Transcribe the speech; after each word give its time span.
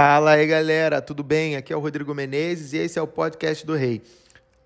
Fala 0.00 0.30
aí 0.30 0.46
galera, 0.46 1.02
tudo 1.02 1.24
bem? 1.24 1.56
Aqui 1.56 1.72
é 1.72 1.76
o 1.76 1.80
Rodrigo 1.80 2.14
Menezes 2.14 2.72
e 2.72 2.76
esse 2.76 3.00
é 3.00 3.02
o 3.02 3.06
podcast 3.08 3.66
do 3.66 3.74
Rei. 3.74 4.00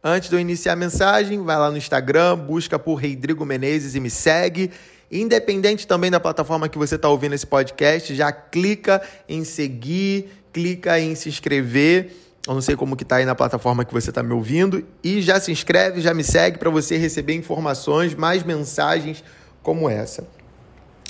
Antes 0.04 0.28
de 0.28 0.36
eu 0.36 0.38
iniciar 0.38 0.74
a 0.74 0.76
mensagem, 0.76 1.42
vai 1.42 1.56
lá 1.56 1.70
no 1.70 1.78
Instagram, 1.78 2.36
busca 2.36 2.78
por 2.78 2.96
Rodrigo 2.96 3.42
Menezes 3.46 3.94
e 3.94 4.00
me 4.00 4.10
segue. 4.10 4.70
Independente 5.10 5.86
também 5.86 6.10
da 6.10 6.20
plataforma 6.20 6.68
que 6.68 6.76
você 6.76 6.96
está 6.96 7.08
ouvindo 7.08 7.34
esse 7.34 7.46
podcast, 7.46 8.14
já 8.14 8.30
clica 8.30 9.00
em 9.26 9.42
seguir, 9.42 10.28
clica 10.52 11.00
em 11.00 11.14
se 11.14 11.30
inscrever. 11.30 12.12
Eu 12.46 12.52
não 12.52 12.60
sei 12.60 12.76
como 12.76 12.94
que 12.94 13.02
tá 13.02 13.16
aí 13.16 13.24
na 13.24 13.34
plataforma 13.34 13.86
que 13.86 13.94
você 13.94 14.10
está 14.10 14.22
me 14.22 14.34
ouvindo 14.34 14.86
e 15.02 15.22
já 15.22 15.40
se 15.40 15.50
inscreve, 15.50 16.02
já 16.02 16.12
me 16.12 16.24
segue 16.24 16.58
para 16.58 16.68
você 16.68 16.98
receber 16.98 17.34
informações, 17.34 18.14
mais 18.14 18.42
mensagens 18.42 19.24
como 19.62 19.88
essa. 19.88 20.41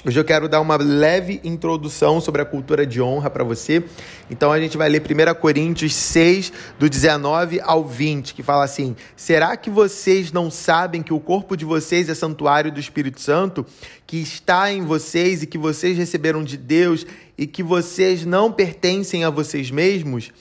Hoje 0.05 0.19
eu 0.19 0.25
quero 0.25 0.49
dar 0.49 0.61
uma 0.61 0.77
leve 0.77 1.41
introdução 1.45 2.21
sobre 2.21 2.43
a 2.43 2.45
cultura 2.45 2.85
de 2.85 3.01
honra 3.01 3.31
para 3.31 3.45
você. 3.45 3.85
Então 4.29 4.51
a 4.51 4.59
gente 4.59 4.77
vai 4.77 4.89
ler 4.89 5.01
1 5.01 5.35
Coríntios 5.41 5.95
6, 5.95 6.53
do 6.77 6.91
19 6.91 7.61
ao 7.61 7.85
20, 7.85 8.35
que 8.35 8.43
fala 8.43 8.65
assim: 8.65 8.97
Será 9.15 9.57
que 9.57 9.71
vocês 9.71 10.33
não 10.33 10.51
sabem 10.51 11.05
que 11.05 11.15
o 11.15 11.21
corpo 11.21 11.57
de 11.57 11.65
vocês 11.65 12.09
é 12.09 12.15
santuário 12.15 12.73
do 12.73 12.81
Espírito 12.81 13.21
Santo, 13.21 13.65
que 14.05 14.17
está 14.17 14.73
em 14.73 14.83
vocês 14.83 15.45
e 15.45 15.47
que 15.47 15.57
vocês 15.57 15.97
receberam 15.97 16.43
de 16.43 16.57
Deus 16.57 17.07
e 17.39 17.47
que 17.47 17.63
vocês 17.63 18.27
não 18.27 18.51
pertencem 18.51 19.23
a 19.23 19.31
vocês 19.31 19.71
mesmos? 19.71 20.33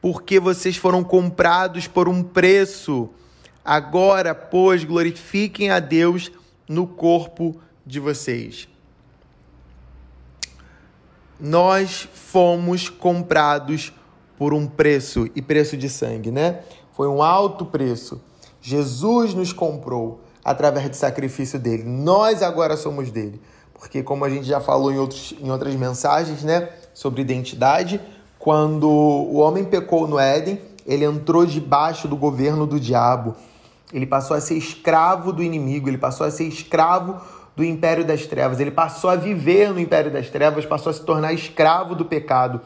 Porque 0.00 0.38
vocês 0.38 0.76
foram 0.76 1.02
comprados 1.02 1.88
por 1.88 2.08
um 2.08 2.22
preço. 2.22 3.10
Agora, 3.64 4.36
pois, 4.36 4.84
glorifiquem 4.84 5.70
a 5.70 5.80
Deus 5.80 6.30
no 6.68 6.86
corpo 6.86 7.60
de 7.84 7.98
vocês 7.98 8.72
nós 11.40 12.08
fomos 12.12 12.88
comprados 12.88 13.92
por 14.36 14.52
um 14.52 14.66
preço 14.66 15.28
e 15.34 15.42
preço 15.42 15.76
de 15.76 15.88
sangue, 15.88 16.30
né? 16.30 16.60
Foi 16.92 17.08
um 17.08 17.22
alto 17.22 17.64
preço. 17.64 18.20
Jesus 18.60 19.34
nos 19.34 19.52
comprou 19.52 20.20
através 20.44 20.88
do 20.88 20.96
sacrifício 20.96 21.58
dele. 21.58 21.82
Nós 21.84 22.42
agora 22.42 22.76
somos 22.76 23.10
dele. 23.10 23.40
Porque, 23.72 24.02
como 24.02 24.24
a 24.24 24.30
gente 24.30 24.46
já 24.46 24.60
falou 24.60 24.92
em, 24.92 24.98
outros, 24.98 25.34
em 25.40 25.50
outras 25.50 25.74
mensagens, 25.74 26.42
né, 26.42 26.70
sobre 26.94 27.20
identidade, 27.20 28.00
quando 28.38 28.88
o 28.88 29.36
homem 29.36 29.64
pecou 29.64 30.06
no 30.06 30.18
Éden, 30.18 30.60
ele 30.86 31.04
entrou 31.04 31.44
debaixo 31.44 32.06
do 32.06 32.16
governo 32.16 32.66
do 32.66 32.78
diabo. 32.78 33.34
Ele 33.92 34.06
passou 34.06 34.36
a 34.36 34.40
ser 34.40 34.54
escravo 34.54 35.32
do 35.32 35.42
inimigo, 35.42 35.88
ele 35.88 35.98
passou 35.98 36.26
a 36.26 36.30
ser 36.30 36.44
escravo 36.44 37.20
do 37.56 37.64
império 37.64 38.04
das 38.04 38.26
trevas. 38.26 38.60
Ele 38.60 38.70
passou 38.70 39.10
a 39.10 39.16
viver 39.16 39.70
no 39.70 39.80
império 39.80 40.10
das 40.10 40.28
trevas, 40.28 40.66
passou 40.66 40.90
a 40.90 40.92
se 40.92 41.04
tornar 41.04 41.32
escravo 41.32 41.94
do 41.94 42.04
pecado. 42.04 42.60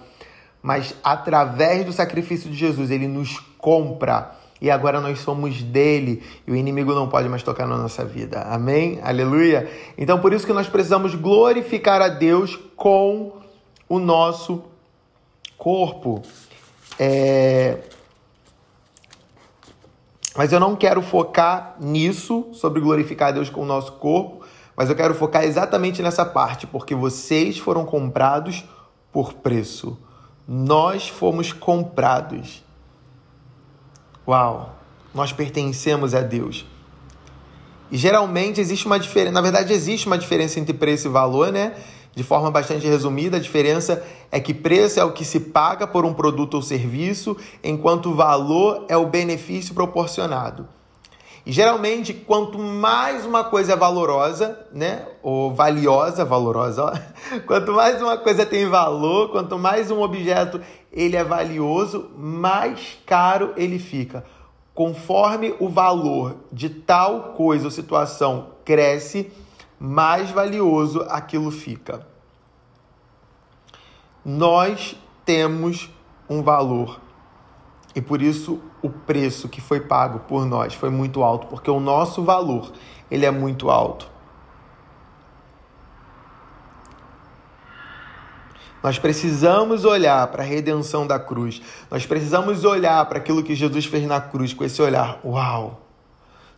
Mas 0.63 0.95
através 1.03 1.85
do 1.85 1.93
sacrifício 1.93 2.51
de 2.51 2.57
Jesus, 2.57 2.91
ele 2.91 3.07
nos 3.07 3.39
compra 3.59 4.39
e 4.61 4.71
agora 4.71 5.01
nós 5.01 5.21
somos 5.21 5.63
dele 5.63 6.23
e 6.47 6.51
o 6.51 6.57
inimigo 6.57 6.93
não 6.93 7.09
pode 7.09 7.29
mais 7.29 7.43
tocar 7.43 7.67
na 7.67 7.77
nossa 7.77 8.05
vida. 8.05 8.43
Amém? 8.43 8.99
Aleluia? 9.03 9.71
Então 9.97 10.21
por 10.21 10.33
isso 10.33 10.47
que 10.47 10.53
nós 10.53 10.69
precisamos 10.69 11.15
glorificar 11.15 12.03
a 12.03 12.09
Deus 12.09 12.59
com 12.77 13.33
o 13.89 13.99
nosso 13.99 14.65
corpo. 15.57 16.23
É... 16.99 17.79
Mas 20.37 20.53
eu 20.53 20.61
não 20.61 20.77
quero 20.77 21.03
focar 21.03 21.77
nisso, 21.81 22.49
sobre 22.53 22.81
glorificar 22.81 23.29
a 23.29 23.33
Deus 23.33 23.51
com 23.51 23.63
o 23.63 23.67
nosso 23.67 23.93
corpo, 23.93 24.38
mas 24.79 24.89
eu 24.89 24.95
quero 24.95 25.13
focar 25.13 25.43
exatamente 25.43 26.01
nessa 26.01 26.25
parte, 26.25 26.65
porque 26.65 26.95
vocês 26.95 27.59
foram 27.59 27.85
comprados 27.85 28.65
por 29.11 29.33
preço. 29.33 29.99
Nós 30.47 31.09
fomos 31.09 31.53
comprados. 31.53 32.65
Uau! 34.27 34.77
Nós 35.13 35.33
pertencemos 35.33 36.15
a 36.15 36.21
Deus. 36.21 36.65
E 37.91 37.97
geralmente 37.97 38.61
existe 38.61 38.87
uma 38.87 39.01
diferença, 39.01 39.33
na 39.33 39.41
verdade 39.41 39.73
existe 39.73 40.07
uma 40.07 40.17
diferença 40.17 40.61
entre 40.61 40.73
preço 40.73 41.09
e 41.09 41.11
valor, 41.11 41.51
né? 41.51 41.75
De 42.15 42.23
forma 42.23 42.49
bastante 42.49 42.87
resumida, 42.87 43.39
a 43.39 43.41
diferença 43.41 44.07
é 44.31 44.39
que 44.39 44.55
preço 44.55 45.01
é 45.01 45.05
o 45.05 45.11
que 45.11 45.25
se 45.25 45.41
paga 45.41 45.89
por 45.89 46.05
um 46.05 46.15
produto 46.15 46.55
ou 46.55 46.63
serviço, 46.63 47.37
enquanto 47.65 48.15
valor 48.15 48.85
é 48.89 48.97
o 48.97 49.07
benefício 49.07 49.75
proporcionado. 49.75 50.69
E 51.49 51.53
geralmente, 51.53 52.13
quanto 52.13 52.59
mais 52.59 53.25
uma 53.25 53.43
coisa 53.43 53.73
é 53.73 53.77
valorosa, 53.77 54.67
né? 54.71 55.09
Ou 55.23 55.51
valiosa, 55.51 56.23
valorosa, 56.23 56.85
ó. 56.85 56.93
Quanto 57.47 57.73
mais 57.73 58.03
uma 58.03 58.19
coisa 58.19 58.45
tem 58.45 58.69
valor, 58.69 59.31
quanto 59.31 59.59
mais 59.59 59.91
um 59.91 60.03
objeto 60.03 60.61
ele 60.93 61.17
é 61.17 61.25
valioso, 61.25 62.11
mais 62.19 62.99
caro 63.07 63.55
ele 63.57 63.79
fica. 63.79 64.27
Conforme 64.75 65.55
o 65.59 65.71
valor 65.71 66.37
de 66.53 66.69
tal 66.69 67.33
coisa 67.33 67.65
ou 67.65 67.71
situação 67.71 68.49
cresce, 68.63 69.33
mais 69.81 70.31
valioso 70.31 71.07
aquilo 71.09 71.51
fica. 71.51 72.07
Nós 74.23 74.95
temos 75.25 75.89
um 76.29 76.43
valor 76.43 77.01
e 77.95 78.03
por 78.03 78.21
isso 78.21 78.61
o 78.83 78.89
preço 78.89 79.49
que 79.49 79.61
foi 79.61 79.81
pago 79.81 80.21
por 80.21 80.45
nós 80.47 80.75
foi 80.75 80.91
muito 80.91 81.23
alto, 81.23 81.47
porque 81.47 81.71
o 81.71 81.81
nosso 81.81 82.23
valor, 82.23 82.73
ele 83.11 83.27
é 83.27 83.31
muito 83.31 83.71
alto. 83.71 84.09
Nós 88.83 88.99
precisamos 88.99 89.85
olhar 89.85 90.27
para 90.29 90.43
a 90.43 90.47
redenção 90.47 91.07
da 91.07 91.19
cruz. 91.19 91.61
Nós 91.91 92.07
precisamos 92.07 92.65
olhar 92.65 93.05
para 93.07 93.19
aquilo 93.19 93.43
que 93.43 93.55
Jesus 93.55 93.87
fez 93.87 94.07
na 94.07 94.21
cruz 94.21 94.55
com 94.55 94.65
esse 94.65 94.81
olhar. 94.81 95.19
Uau! 95.25 95.81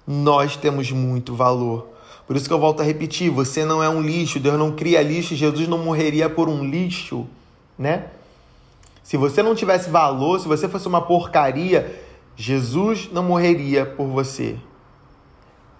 Nós 0.06 0.56
temos 0.56 0.92
muito 0.92 1.34
valor. 1.34 1.88
Por 2.26 2.36
isso 2.36 2.46
que 2.46 2.52
eu 2.52 2.60
volto 2.60 2.80
a 2.80 2.84
repetir, 2.84 3.30
você 3.30 3.64
não 3.64 3.82
é 3.82 3.88
um 3.88 4.00
lixo, 4.00 4.38
Deus 4.38 4.58
não 4.58 4.70
cria 4.70 5.02
lixo, 5.02 5.34
Jesus 5.34 5.66
não 5.66 5.78
morreria 5.78 6.28
por 6.28 6.48
um 6.48 6.62
lixo, 6.64 7.26
né? 7.76 8.06
Se 9.02 9.16
você 9.16 9.42
não 9.42 9.54
tivesse 9.54 9.90
valor, 9.90 10.38
se 10.38 10.46
você 10.46 10.68
fosse 10.68 10.86
uma 10.86 11.00
porcaria, 11.00 12.00
Jesus 12.40 13.10
não 13.12 13.22
morreria 13.22 13.84
por 13.84 14.06
você. 14.06 14.56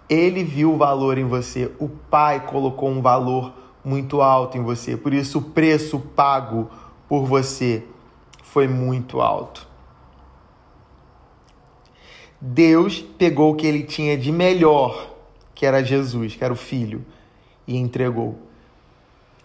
Ele 0.07 0.43
viu 0.43 0.75
o 0.75 0.77
valor 0.77 1.17
em 1.17 1.25
você. 1.25 1.71
O 1.79 1.89
Pai 1.89 2.45
colocou 2.45 2.87
um 2.87 3.01
valor 3.01 3.51
muito 3.83 4.21
alto 4.21 4.59
em 4.59 4.61
você. 4.61 4.95
Por 4.95 5.11
isso, 5.11 5.39
o 5.39 5.41
preço 5.41 5.99
pago 5.99 6.69
por 7.09 7.25
você 7.25 7.83
foi 8.43 8.67
muito 8.67 9.21
alto. 9.21 9.67
Deus 12.39 13.01
pegou 13.01 13.53
o 13.53 13.55
que 13.55 13.65
ele 13.65 13.81
tinha 13.81 14.15
de 14.15 14.31
melhor, 14.31 15.15
que 15.55 15.65
era 15.65 15.83
Jesus, 15.83 16.35
que 16.35 16.43
era 16.43 16.53
o 16.53 16.55
Filho, 16.55 17.03
e 17.65 17.75
entregou. 17.75 18.37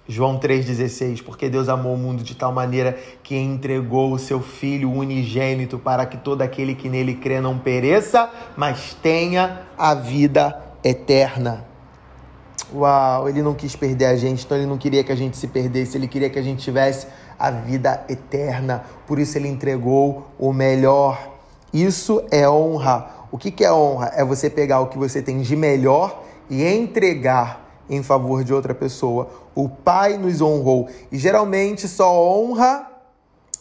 João 0.09 0.39
3,16, 0.39 1.22
porque 1.22 1.49
Deus 1.49 1.69
amou 1.69 1.94
o 1.94 1.99
mundo 1.99 2.22
de 2.22 2.37
tal 2.37 2.53
maneira 2.53 2.97
que 3.25 3.37
entregou 3.37 4.12
o 4.12 4.19
seu 4.19 4.41
Filho 4.41 4.93
unigênito 4.93 5.78
para 5.78 6.06
que 6.06 6.17
todo 6.17 6.43
aquele 6.43 6.77
que 6.77 6.89
nele 6.89 7.15
crê 7.15 7.41
não 7.41 7.59
pereça, 7.59 8.31
mas 8.56 8.95
tenha 9.03 9.62
a 9.77 9.95
vida 9.95 10.62
eterna. 10.84 11.65
Uau, 12.72 13.28
ele 13.28 13.43
não 13.43 13.55
quis 13.55 13.75
perder 13.75 14.06
a 14.06 14.16
gente, 14.16 14.45
então 14.45 14.56
ele 14.56 14.66
não 14.66 14.78
queria 14.78 15.03
que 15.03 15.11
a 15.11 15.16
gente 15.16 15.37
se 15.37 15.49
perdesse, 15.49 15.97
ele 15.97 16.06
queria 16.06 16.31
que 16.31 16.39
a 16.39 16.43
gente 16.43 16.62
tivesse 16.62 17.09
a 17.37 17.50
vida 17.50 18.05
eterna. 18.09 18.84
Por 19.06 19.19
isso 19.19 19.37
ele 19.37 19.49
entregou 19.49 20.28
o 20.39 20.53
melhor. 20.53 21.34
Isso 21.72 22.25
é 22.31 22.49
honra. 22.49 23.11
O 23.33 23.39
que 23.39 23.65
é 23.65 23.72
honra? 23.72 24.12
É 24.15 24.25
você 24.25 24.49
pegar 24.49 24.81
o 24.81 24.87
que 24.87 24.99
você 24.99 25.21
tem 25.21 25.41
de 25.41 25.56
melhor 25.56 26.22
e 26.49 26.65
entregar 26.65 27.66
em 27.88 28.02
favor 28.02 28.42
de 28.44 28.52
outra 28.52 28.74
pessoa. 28.74 29.28
O 29.54 29.69
Pai 29.69 30.16
nos 30.19 30.41
honrou. 30.41 30.88
E 31.10 31.19
geralmente 31.19 31.88
só 31.88 32.12
honra 32.12 32.91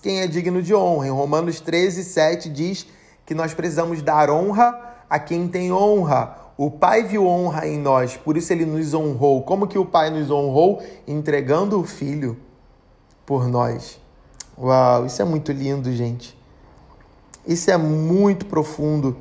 quem 0.01 0.21
é 0.21 0.27
digno 0.27 0.61
de 0.61 0.73
honra. 0.73 1.07
Em 1.07 1.11
Romanos 1.11 1.59
13, 1.59 2.03
7 2.03 2.49
diz 2.49 2.87
que 3.25 3.33
nós 3.33 3.53
precisamos 3.53 4.01
dar 4.01 4.29
honra 4.29 4.95
a 5.09 5.19
quem 5.19 5.47
tem 5.47 5.71
honra. 5.71 6.37
O 6.57 6.71
Pai 6.71 7.03
viu 7.03 7.27
honra 7.27 7.67
em 7.67 7.77
nós, 7.77 8.15
por 8.15 8.37
isso 8.37 8.53
ele 8.53 8.65
nos 8.65 8.93
honrou. 8.93 9.43
Como 9.43 9.67
que 9.67 9.77
o 9.77 9.85
Pai 9.85 10.09
nos 10.09 10.31
honrou? 10.31 10.81
Entregando 11.05 11.79
o 11.79 11.83
Filho 11.83 12.37
por 13.25 13.47
nós. 13.47 13.99
Uau, 14.57 15.05
isso 15.05 15.21
é 15.21 15.25
muito 15.25 15.51
lindo, 15.51 15.91
gente. 15.91 16.37
Isso 17.45 17.69
é 17.69 17.77
muito 17.77 18.45
profundo. 18.45 19.17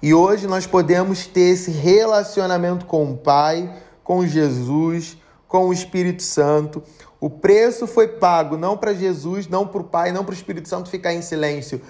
E 0.00 0.14
hoje 0.14 0.46
nós 0.46 0.64
podemos 0.64 1.26
ter 1.26 1.54
esse 1.54 1.72
relacionamento 1.72 2.86
com 2.86 3.10
o 3.10 3.16
Pai, 3.16 3.68
com 4.04 4.24
Jesus, 4.24 5.16
com 5.48 5.66
o 5.66 5.72
Espírito 5.72 6.22
Santo. 6.22 6.80
O 7.20 7.28
preço 7.28 7.84
foi 7.84 8.06
pago 8.06 8.56
não 8.56 8.76
para 8.76 8.94
Jesus, 8.94 9.48
não 9.48 9.66
para 9.66 9.80
o 9.80 9.84
Pai, 9.84 10.12
não 10.12 10.24
para 10.24 10.32
o 10.32 10.36
Espírito 10.36 10.68
Santo 10.68 10.88
ficar 10.88 11.12
em 11.12 11.20
silêncio. 11.20 11.80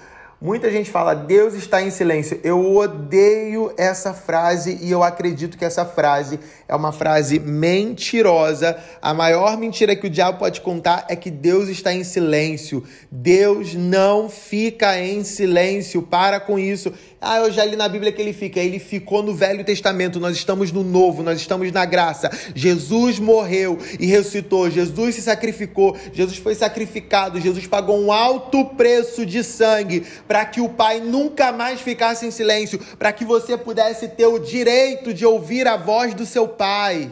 Muita 0.41 0.71
gente 0.71 0.89
fala, 0.89 1.13
Deus 1.13 1.53
está 1.53 1.81
em 1.81 1.91
silêncio. 1.91 2.39
Eu 2.45 2.73
odeio 2.77 3.73
essa 3.77 4.13
frase 4.13 4.79
e 4.81 4.89
eu 4.89 5.03
acredito 5.03 5.57
que 5.57 5.65
essa 5.65 5.83
frase 5.83 6.39
é 6.65 6.73
uma 6.73 6.93
frase 6.93 7.41
mentirosa. 7.41 8.77
A 9.01 9.13
maior 9.13 9.57
mentira 9.57 9.97
que 9.97 10.07
o 10.07 10.09
diabo 10.09 10.39
pode 10.39 10.61
contar 10.61 11.05
é 11.09 11.15
que 11.17 11.29
Deus 11.29 11.67
está 11.67 11.93
em 11.93 12.05
silêncio. 12.05 12.85
Deus 13.11 13.73
não 13.73 14.29
fica 14.29 14.97
em 14.97 15.25
silêncio. 15.25 16.01
Para 16.01 16.39
com 16.39 16.57
isso. 16.57 16.93
Ah, 17.21 17.39
eu 17.39 17.51
já 17.51 17.65
li 17.65 17.75
na 17.75 17.89
Bíblia 17.89 18.13
que 18.13 18.21
ele 18.21 18.31
fica. 18.31 18.61
Ele 18.61 18.79
ficou 18.79 19.21
no 19.21 19.33
Velho 19.35 19.63
Testamento. 19.65 20.19
Nós 20.21 20.37
estamos 20.37 20.71
no 20.71 20.83
Novo, 20.83 21.21
nós 21.21 21.39
estamos 21.39 21.69
na 21.71 21.83
graça. 21.83 22.31
Jesus 22.55 23.19
morreu 23.19 23.77
e 23.99 24.05
ressuscitou. 24.05 24.69
Jesus 24.69 25.15
se 25.15 25.21
sacrificou. 25.21 25.97
Jesus 26.13 26.37
foi 26.37 26.55
sacrificado. 26.55 27.41
Jesus 27.41 27.67
pagou 27.67 27.99
um 27.99 28.11
alto 28.11 28.63
preço 28.65 29.25
de 29.25 29.43
sangue 29.43 30.05
para 30.27 30.45
que 30.45 30.61
o 30.61 30.69
Pai 30.69 31.01
nunca 31.01 31.51
mais 31.51 31.81
ficasse 31.81 32.25
em 32.25 32.31
silêncio, 32.31 32.79
para 32.97 33.11
que 33.11 33.25
você 33.25 33.57
pudesse 33.57 34.07
ter 34.07 34.27
o 34.27 34.39
direito 34.39 35.13
de 35.13 35.25
ouvir 35.25 35.67
a 35.67 35.75
voz 35.75 36.13
do 36.13 36.25
seu 36.25 36.47
Pai. 36.47 37.11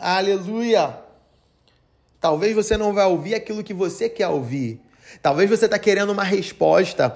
Aleluia! 0.00 0.98
Talvez 2.20 2.54
você 2.54 2.76
não 2.76 2.92
vai 2.92 3.04
ouvir 3.06 3.36
aquilo 3.36 3.62
que 3.62 3.74
você 3.74 4.08
quer 4.08 4.28
ouvir. 4.28 4.80
Talvez 5.20 5.50
você 5.50 5.66
está 5.66 5.78
querendo 5.78 6.10
uma 6.10 6.22
resposta 6.22 7.14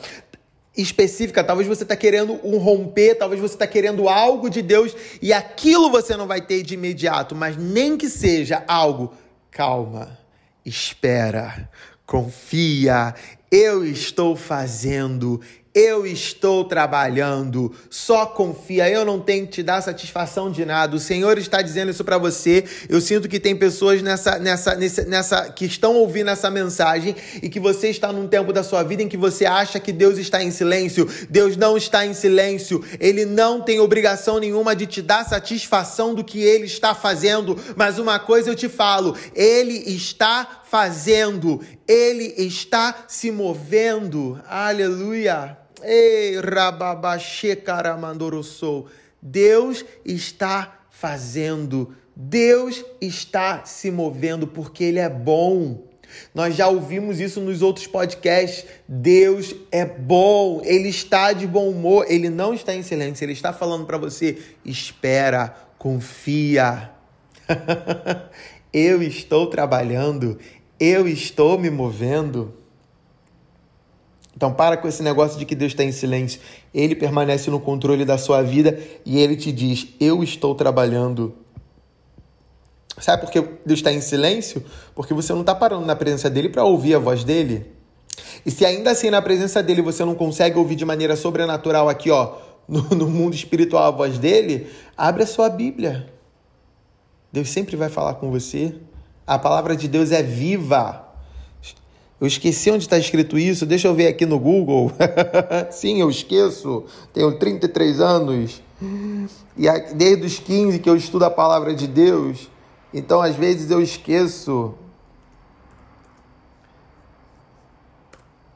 específica, 0.76 1.42
talvez 1.42 1.66
você 1.68 1.82
está 1.82 1.96
querendo 1.96 2.38
um 2.44 2.58
romper, 2.58 3.14
talvez 3.14 3.40
você 3.40 3.54
está 3.54 3.66
querendo 3.66 4.08
algo 4.08 4.50
de 4.50 4.62
Deus 4.62 4.94
e 5.22 5.32
aquilo 5.32 5.90
você 5.90 6.16
não 6.16 6.26
vai 6.26 6.40
ter 6.40 6.62
de 6.62 6.74
imediato, 6.74 7.34
mas 7.34 7.56
nem 7.56 7.96
que 7.96 8.08
seja 8.08 8.62
algo, 8.68 9.12
calma, 9.50 10.18
espera, 10.64 11.68
confia, 12.04 13.14
eu 13.50 13.84
estou 13.84 14.36
fazendo, 14.36 15.40
eu 15.76 16.06
estou 16.06 16.64
trabalhando, 16.64 17.70
só 17.90 18.24
confia, 18.24 18.88
eu 18.88 19.04
não 19.04 19.20
tenho 19.20 19.44
que 19.44 19.52
te 19.52 19.62
dar 19.62 19.82
satisfação 19.82 20.50
de 20.50 20.64
nada. 20.64 20.96
O 20.96 20.98
Senhor 20.98 21.36
está 21.36 21.60
dizendo 21.60 21.90
isso 21.90 22.02
para 22.02 22.16
você. 22.16 22.64
Eu 22.88 22.98
sinto 22.98 23.28
que 23.28 23.38
tem 23.38 23.54
pessoas 23.54 24.00
nessa, 24.00 24.38
nessa, 24.38 24.74
nessa, 24.74 25.04
nessa 25.04 25.50
que 25.50 25.66
estão 25.66 25.94
ouvindo 25.96 26.30
essa 26.30 26.50
mensagem 26.50 27.14
e 27.42 27.50
que 27.50 27.60
você 27.60 27.90
está 27.90 28.10
num 28.10 28.26
tempo 28.26 28.54
da 28.54 28.62
sua 28.62 28.82
vida 28.82 29.02
em 29.02 29.08
que 29.08 29.18
você 29.18 29.44
acha 29.44 29.78
que 29.78 29.92
Deus 29.92 30.16
está 30.16 30.42
em 30.42 30.50
silêncio. 30.50 31.06
Deus 31.28 31.58
não 31.58 31.76
está 31.76 32.06
em 32.06 32.14
silêncio. 32.14 32.82
Ele 32.98 33.26
não 33.26 33.60
tem 33.60 33.78
obrigação 33.78 34.38
nenhuma 34.38 34.74
de 34.74 34.86
te 34.86 35.02
dar 35.02 35.28
satisfação 35.28 36.14
do 36.14 36.24
que 36.24 36.40
ele 36.40 36.64
está 36.64 36.94
fazendo. 36.94 37.54
Mas 37.76 37.98
uma 37.98 38.18
coisa 38.18 38.48
eu 38.48 38.56
te 38.56 38.70
falo, 38.70 39.14
ele 39.34 39.74
está 39.94 40.62
fazendo, 40.64 41.60
ele 41.86 42.32
está 42.38 43.04
se 43.06 43.30
movendo. 43.30 44.40
Aleluia. 44.48 45.65
Ei, 45.82 46.40
rababaxê 46.40 47.56
caramandorossou. 47.56 48.88
Deus 49.20 49.84
está 50.04 50.80
fazendo. 50.90 51.94
Deus 52.14 52.84
está 53.00 53.64
se 53.64 53.90
movendo 53.90 54.46
porque 54.46 54.84
Ele 54.84 54.98
é 54.98 55.08
bom. 55.08 55.84
Nós 56.34 56.54
já 56.54 56.68
ouvimos 56.68 57.20
isso 57.20 57.40
nos 57.40 57.62
outros 57.62 57.86
podcasts. 57.86 58.64
Deus 58.88 59.54
é 59.70 59.84
bom, 59.84 60.62
Ele 60.64 60.88
está 60.88 61.32
de 61.32 61.46
bom 61.46 61.68
humor, 61.68 62.06
Ele 62.08 62.30
não 62.30 62.54
está 62.54 62.74
em 62.74 62.82
silêncio, 62.82 63.24
Ele 63.24 63.32
está 63.32 63.52
falando 63.52 63.84
para 63.84 63.98
você: 63.98 64.38
espera, 64.64 65.54
confia. 65.78 66.90
eu 68.72 69.02
estou 69.02 69.46
trabalhando, 69.48 70.38
eu 70.80 71.06
estou 71.06 71.58
me 71.58 71.70
movendo. 71.70 72.54
Então 74.36 74.52
para 74.52 74.76
com 74.76 74.86
esse 74.86 75.02
negócio 75.02 75.38
de 75.38 75.46
que 75.46 75.54
Deus 75.54 75.72
está 75.72 75.82
em 75.82 75.92
silêncio. 75.92 76.40
Ele 76.74 76.94
permanece 76.94 77.50
no 77.50 77.58
controle 77.58 78.04
da 78.04 78.18
sua 78.18 78.42
vida 78.42 78.78
e 79.04 79.18
ele 79.18 79.34
te 79.34 79.50
diz: 79.50 79.88
Eu 79.98 80.22
estou 80.22 80.54
trabalhando. 80.54 81.34
Sabe 82.98 83.22
por 83.22 83.30
que 83.30 83.40
Deus 83.64 83.80
está 83.80 83.92
em 83.92 84.00
silêncio? 84.00 84.64
Porque 84.94 85.12
você 85.12 85.32
não 85.32 85.40
está 85.40 85.54
parando 85.54 85.86
na 85.86 85.96
presença 85.96 86.30
dele 86.30 86.48
para 86.48 86.64
ouvir 86.64 86.94
a 86.94 86.98
voz 86.98 87.24
dele. 87.24 87.66
E 88.44 88.50
se 88.50 88.64
ainda 88.64 88.90
assim 88.90 89.10
na 89.10 89.20
presença 89.20 89.62
dele 89.62 89.82
você 89.82 90.04
não 90.04 90.14
consegue 90.14 90.58
ouvir 90.58 90.76
de 90.76 90.84
maneira 90.84 91.16
sobrenatural 91.16 91.88
aqui, 91.88 92.10
ó, 92.10 92.36
no, 92.68 92.82
no 92.96 93.08
mundo 93.08 93.34
espiritual 93.34 93.84
a 93.84 93.90
voz 93.90 94.18
dele, 94.18 94.68
abre 94.96 95.22
a 95.22 95.26
sua 95.26 95.48
Bíblia. 95.48 96.10
Deus 97.32 97.48
sempre 97.50 97.76
vai 97.76 97.88
falar 97.88 98.14
com 98.14 98.30
você. 98.30 98.74
A 99.26 99.38
palavra 99.38 99.76
de 99.76 99.88
Deus 99.88 100.12
é 100.12 100.22
viva. 100.22 101.05
Eu 102.20 102.26
esqueci 102.26 102.70
onde 102.70 102.84
está 102.84 102.96
escrito 102.96 103.38
isso, 103.38 103.66
deixa 103.66 103.88
eu 103.88 103.94
ver 103.94 104.06
aqui 104.06 104.24
no 104.24 104.38
Google. 104.38 104.90
Sim, 105.70 106.00
eu 106.00 106.08
esqueço. 106.08 106.84
Tenho 107.12 107.38
33 107.38 108.00
anos. 108.00 108.62
E 109.56 109.68
desde 109.94 110.26
os 110.26 110.38
15 110.38 110.78
que 110.78 110.88
eu 110.88 110.96
estudo 110.96 111.24
a 111.24 111.30
palavra 111.30 111.74
de 111.74 111.86
Deus. 111.86 112.50
Então, 112.92 113.20
às 113.20 113.36
vezes, 113.36 113.70
eu 113.70 113.82
esqueço. 113.82 114.74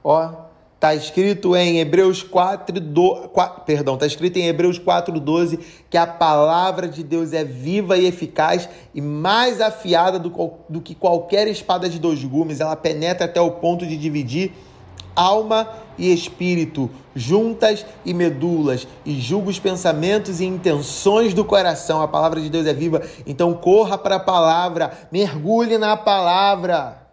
Ó, 0.03 0.50
Está 0.81 0.95
escrito 0.95 1.55
em 1.55 1.79
Hebreus 1.79 2.23
4, 2.23 2.81
do, 2.81 3.29
4 3.35 3.65
perdão, 3.67 3.97
está 3.97 4.07
escrito 4.07 4.39
em 4.39 4.47
Hebreus 4.47 4.79
4:12 4.79 5.59
que 5.91 5.99
a 5.99 6.07
palavra 6.07 6.89
de 6.89 7.05
Deus 7.05 7.35
é 7.35 7.45
viva 7.45 7.99
e 7.99 8.07
eficaz 8.07 8.67
e 8.95 9.01
mais 9.03 9.61
afiada 9.61 10.19
do, 10.19 10.33
do 10.71 10.81
que 10.81 10.95
qualquer 10.95 11.47
espada 11.49 11.87
de 11.87 11.99
dois 11.99 12.25
gumes. 12.25 12.61
Ela 12.61 12.77
penetra 12.77 13.27
até 13.27 13.39
o 13.39 13.51
ponto 13.51 13.87
de 13.87 13.95
dividir 13.95 14.53
alma 15.15 15.69
e 15.99 16.11
espírito, 16.11 16.89
juntas 17.15 17.85
e 18.03 18.15
medulas, 18.15 18.89
e 19.05 19.21
julga 19.21 19.51
os 19.51 19.59
pensamentos 19.59 20.41
e 20.41 20.47
intenções 20.47 21.35
do 21.35 21.45
coração. 21.45 22.01
A 22.01 22.09
palavra 22.09 22.41
de 22.41 22.49
Deus 22.49 22.67
é 22.67 22.73
viva, 22.73 23.03
então 23.27 23.53
corra 23.53 23.99
para 23.99 24.17
a 24.17 24.21
palavra, 24.21 24.93
mergulhe 25.13 25.77
na 25.77 25.95
palavra. 25.95 27.07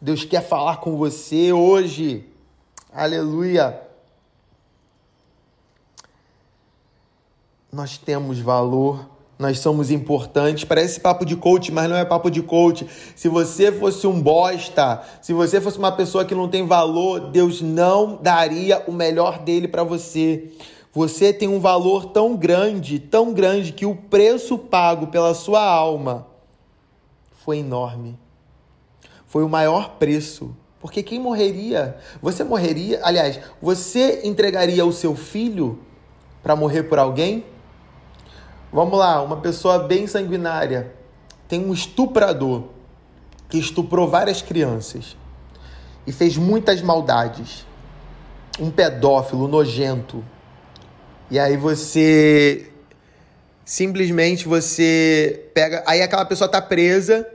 Deus 0.00 0.24
quer 0.24 0.40
falar 0.40 0.78
com 0.78 0.96
você 0.96 1.52
hoje. 1.52 2.32
Aleluia! 2.96 3.82
Nós 7.72 7.98
temos 7.98 8.38
valor, 8.38 9.10
nós 9.36 9.58
somos 9.58 9.90
importantes. 9.90 10.62
Parece 10.62 11.00
papo 11.00 11.26
de 11.26 11.34
coach, 11.34 11.72
mas 11.72 11.90
não 11.90 11.96
é 11.96 12.04
papo 12.04 12.30
de 12.30 12.40
coach. 12.40 12.86
Se 13.16 13.28
você 13.28 13.72
fosse 13.72 14.06
um 14.06 14.22
bosta, 14.22 15.02
se 15.20 15.32
você 15.32 15.60
fosse 15.60 15.76
uma 15.76 15.90
pessoa 15.90 16.24
que 16.24 16.36
não 16.36 16.48
tem 16.48 16.64
valor, 16.68 17.18
Deus 17.32 17.60
não 17.60 18.16
daria 18.22 18.84
o 18.86 18.92
melhor 18.92 19.40
dele 19.40 19.66
para 19.66 19.82
você. 19.82 20.52
Você 20.92 21.32
tem 21.32 21.48
um 21.48 21.58
valor 21.58 22.12
tão 22.12 22.36
grande, 22.36 23.00
tão 23.00 23.32
grande, 23.32 23.72
que 23.72 23.84
o 23.84 23.96
preço 23.96 24.56
pago 24.56 25.08
pela 25.08 25.34
sua 25.34 25.64
alma 25.68 26.28
foi 27.44 27.58
enorme. 27.58 28.16
Foi 29.26 29.42
o 29.42 29.48
maior 29.48 29.96
preço 29.98 30.54
porque 30.84 31.02
quem 31.02 31.18
morreria? 31.18 31.96
Você 32.20 32.44
morreria, 32.44 33.00
aliás, 33.02 33.40
você 33.58 34.20
entregaria 34.22 34.84
o 34.84 34.92
seu 34.92 35.16
filho 35.16 35.78
para 36.42 36.54
morrer 36.54 36.82
por 36.82 36.98
alguém? 36.98 37.42
Vamos 38.70 38.98
lá, 38.98 39.22
uma 39.22 39.38
pessoa 39.38 39.78
bem 39.78 40.06
sanguinária. 40.06 40.92
Tem 41.48 41.58
um 41.58 41.72
estuprador 41.72 42.64
que 43.48 43.58
estuprou 43.58 44.06
várias 44.10 44.42
crianças 44.42 45.16
e 46.06 46.12
fez 46.12 46.36
muitas 46.36 46.82
maldades. 46.82 47.64
Um 48.60 48.70
pedófilo 48.70 49.48
nojento. 49.48 50.22
E 51.30 51.38
aí 51.38 51.56
você 51.56 52.70
simplesmente 53.64 54.46
você 54.46 55.48
pega, 55.54 55.82
aí 55.86 56.02
aquela 56.02 56.26
pessoa 56.26 56.46
tá 56.46 56.60
presa 56.60 57.26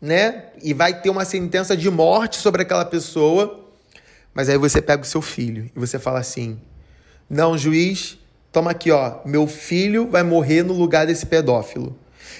né? 0.00 0.44
E 0.62 0.72
vai 0.74 1.00
ter 1.00 1.10
uma 1.10 1.24
sentença 1.24 1.76
de 1.76 1.90
morte 1.90 2.36
sobre 2.36 2.62
aquela 2.62 2.84
pessoa. 2.84 3.64
Mas 4.34 4.48
aí 4.48 4.58
você 4.58 4.82
pega 4.82 5.02
o 5.02 5.06
seu 5.06 5.22
filho 5.22 5.70
e 5.74 5.78
você 5.78 5.98
fala 5.98 6.18
assim: 6.18 6.58
"Não, 7.28 7.56
juiz, 7.56 8.18
toma 8.52 8.70
aqui, 8.70 8.90
ó, 8.90 9.18
meu 9.24 9.46
filho 9.46 10.08
vai 10.08 10.22
morrer 10.22 10.62
no 10.62 10.72
lugar 10.72 11.06
desse 11.06 11.26
pedófilo. 11.26 11.96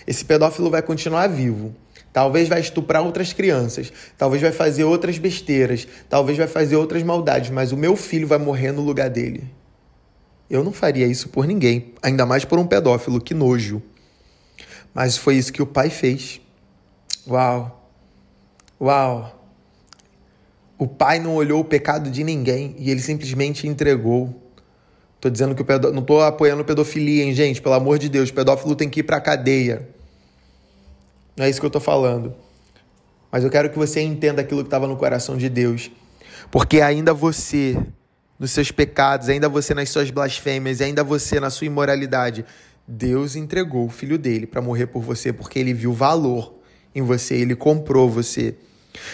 Esse 0.07 0.25
pedófilo 0.25 0.71
vai 0.71 0.83
continuar 0.83 1.27
vivo. 1.27 1.75
Talvez 2.13 2.49
vai 2.49 2.61
estuprar 2.61 3.03
outras 3.03 3.33
crianças, 3.33 3.93
talvez 4.17 4.41
vai 4.41 4.53
fazer 4.53 4.85
outras 4.85 5.19
besteiras, 5.19 5.87
talvez 6.09 6.39
vai 6.39 6.47
fazer 6.47 6.77
outras 6.77 7.03
maldades, 7.03 7.51
mas 7.51 7.73
o 7.73 7.77
meu 7.77 7.95
filho 7.95 8.27
vai 8.27 8.39
morrer 8.39 8.73
no 8.73 8.83
lugar 8.83 9.11
dele." 9.11 9.45
Eu 10.49 10.63
não 10.63 10.73
faria 10.73 11.07
isso 11.07 11.29
por 11.29 11.45
ninguém, 11.45 11.93
ainda 12.01 12.25
mais 12.25 12.45
por 12.45 12.59
um 12.59 12.67
pedófilo, 12.67 13.21
que 13.21 13.35
nojo. 13.35 13.83
Mas 14.95 15.17
foi 15.17 15.37
isso 15.37 15.53
que 15.53 15.61
o 15.61 15.67
pai 15.67 15.91
fez. 15.91 16.41
Uau! 17.27 17.91
Uau! 18.81 19.37
O 20.79 20.87
pai 20.87 21.19
não 21.19 21.35
olhou 21.35 21.61
o 21.61 21.65
pecado 21.65 22.11
de 22.11 22.23
ninguém 22.23 22.77
e 22.79 22.91
ele 22.91 23.01
simplesmente 23.01 23.67
entregou. 23.67 24.43
Tô 25.21 25.31
dizendo 25.31 25.55
que 25.55 25.63
o 25.63 25.65
pedó... 25.65 25.91
não 25.91 26.03
tô 26.03 26.21
apoiando 26.21 26.65
pedofilia, 26.65 27.25
hein, 27.25 27.35
gente? 27.35 27.61
Pelo 27.61 27.75
amor 27.75 27.99
de 27.99 28.09
Deus, 28.09 28.29
o 28.29 28.35
pedófilo 28.35 28.77
tem 28.77 28.89
que 28.89 29.01
ir 29.01 29.03
pra 29.03 29.21
cadeia. 29.21 29.89
Não 31.37 31.45
é 31.45 31.51
isso 31.51 31.59
que 31.59 31.67
eu 31.67 31.71
tô 31.71 31.81
falando. 31.81 32.35
Mas 33.33 33.43
eu 33.43 33.51
quero 33.51 33.71
que 33.71 33.79
você 33.79 34.01
entenda 34.01 34.43
aquilo 34.43 34.63
que 34.63 34.69
estava 34.69 34.87
no 34.87 34.97
coração 34.97 35.37
de 35.37 35.49
Deus. 35.49 35.91
Porque 36.51 36.81
ainda 36.81 37.13
você 37.13 37.77
nos 38.39 38.51
seus 38.51 38.71
pecados, 38.71 39.29
ainda 39.29 39.49
você 39.49 39.75
nas 39.75 39.89
suas 39.89 40.11
blasfêmias, 40.11 40.81
ainda 40.81 41.03
você 41.03 41.41
na 41.41 41.51
sua 41.51 41.67
imoralidade, 41.67 42.45
Deus 42.87 43.35
entregou 43.35 43.87
o 43.87 43.91
filho 43.91 44.19
dele 44.19 44.47
para 44.47 44.61
morrer 44.61 44.87
por 44.87 45.03
você 45.03 45.33
porque 45.33 45.59
ele 45.59 45.73
viu 45.73 45.93
valor 45.93 46.56
em 46.97 47.03
você, 47.03 47.35
ele 47.35 47.55
comprou 47.55 48.09
você 48.09 48.57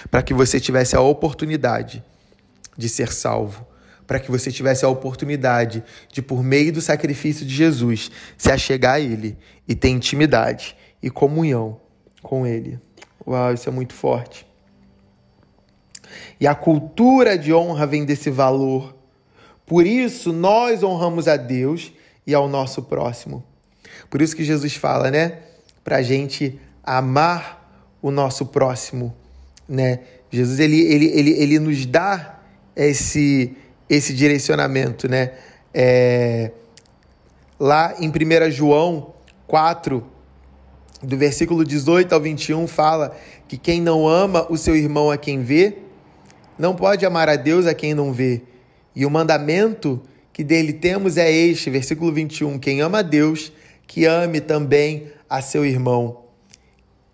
para 0.09 0.23
que 0.23 0.33
você 0.33 0.61
tivesse 0.61 0.95
a 0.95 1.01
oportunidade 1.01 2.03
de 2.79 2.89
ser 2.89 3.13
salvo, 3.13 3.67
para 4.07 4.21
que 4.21 4.31
você 4.31 4.53
tivesse 4.53 4.85
a 4.85 4.89
oportunidade 4.89 5.83
de, 6.13 6.23
por 6.23 6.45
meio 6.45 6.73
do 6.73 6.81
sacrifício 6.81 7.45
de 7.45 7.53
Jesus, 7.53 8.09
se 8.39 8.53
achegar 8.53 8.95
a 8.95 9.01
Ele 9.01 9.37
e 9.67 9.75
ter 9.75 9.89
intimidade 9.89 10.77
e 11.03 11.11
comunhão 11.11 11.81
com 12.23 12.47
Ele. 12.47 12.79
Uau, 13.27 13.53
isso 13.53 13.69
é 13.69 13.73
muito 13.73 13.95
forte. 13.95 14.47
E 16.39 16.47
a 16.47 16.55
cultura 16.55 17.37
de 17.37 17.53
honra 17.53 17.85
vem 17.85 18.05
desse 18.05 18.31
valor. 18.31 18.95
Por 19.67 19.87
isso, 19.87 20.33
nós 20.33 20.85
honramos 20.85 21.27
a 21.27 21.37
Deus 21.37 21.93
e 22.25 22.33
ao 22.33 22.49
nosso 22.49 22.83
próximo. 22.83 23.45
Por 24.09 24.23
isso 24.23 24.37
que 24.37 24.45
Jesus 24.45 24.77
fala, 24.77 25.11
né? 25.11 25.39
Para 25.83 26.01
gente 26.01 26.61
amar 26.85 27.62
o 28.03 28.11
nosso 28.11 28.45
próximo, 28.47 29.15
né? 29.69 30.01
Jesus, 30.31 30.59
ele, 30.59 30.81
ele, 30.81 31.07
ele, 31.07 31.31
ele 31.31 31.59
nos 31.59 31.87
dá 31.87 32.41
esse, 32.75 33.57
esse 33.89 34.13
direcionamento, 34.13 35.09
né? 35.09 35.33
É, 35.73 36.51
lá 37.61 37.95
em 38.01 38.09
1 38.09 38.51
João 38.51 39.15
4, 39.47 40.05
do 41.03 41.17
versículo 41.17 41.65
18 41.65 42.13
ao 42.13 42.21
21, 42.21 42.67
fala 42.67 43.17
que 43.47 43.57
quem 43.57 43.81
não 43.81 44.09
ama 44.09 44.47
o 44.51 44.57
seu 44.57 44.75
irmão 44.75 45.11
a 45.11 45.17
quem 45.17 45.43
vê, 45.43 45.79
não 46.59 46.75
pode 46.75 47.05
amar 47.07 47.29
a 47.29 47.37
Deus 47.37 47.67
a 47.67 47.75
quem 47.75 47.95
não 47.95 48.13
vê. 48.13 48.43
E 48.95 49.07
o 49.07 49.11
mandamento 49.11 50.01
que 50.33 50.43
dele 50.43 50.73
temos 50.73 51.17
é 51.17 51.31
este, 51.31 51.71
versículo 51.71 52.13
21, 52.13 52.59
quem 52.59 52.81
ama 52.81 53.01
a 53.01 53.03
Deus, 53.03 53.53
que 53.87 54.07
ame 54.07 54.41
também 54.41 55.09
a 55.29 55.43
seu 55.43 55.65
irmão. 55.65 56.22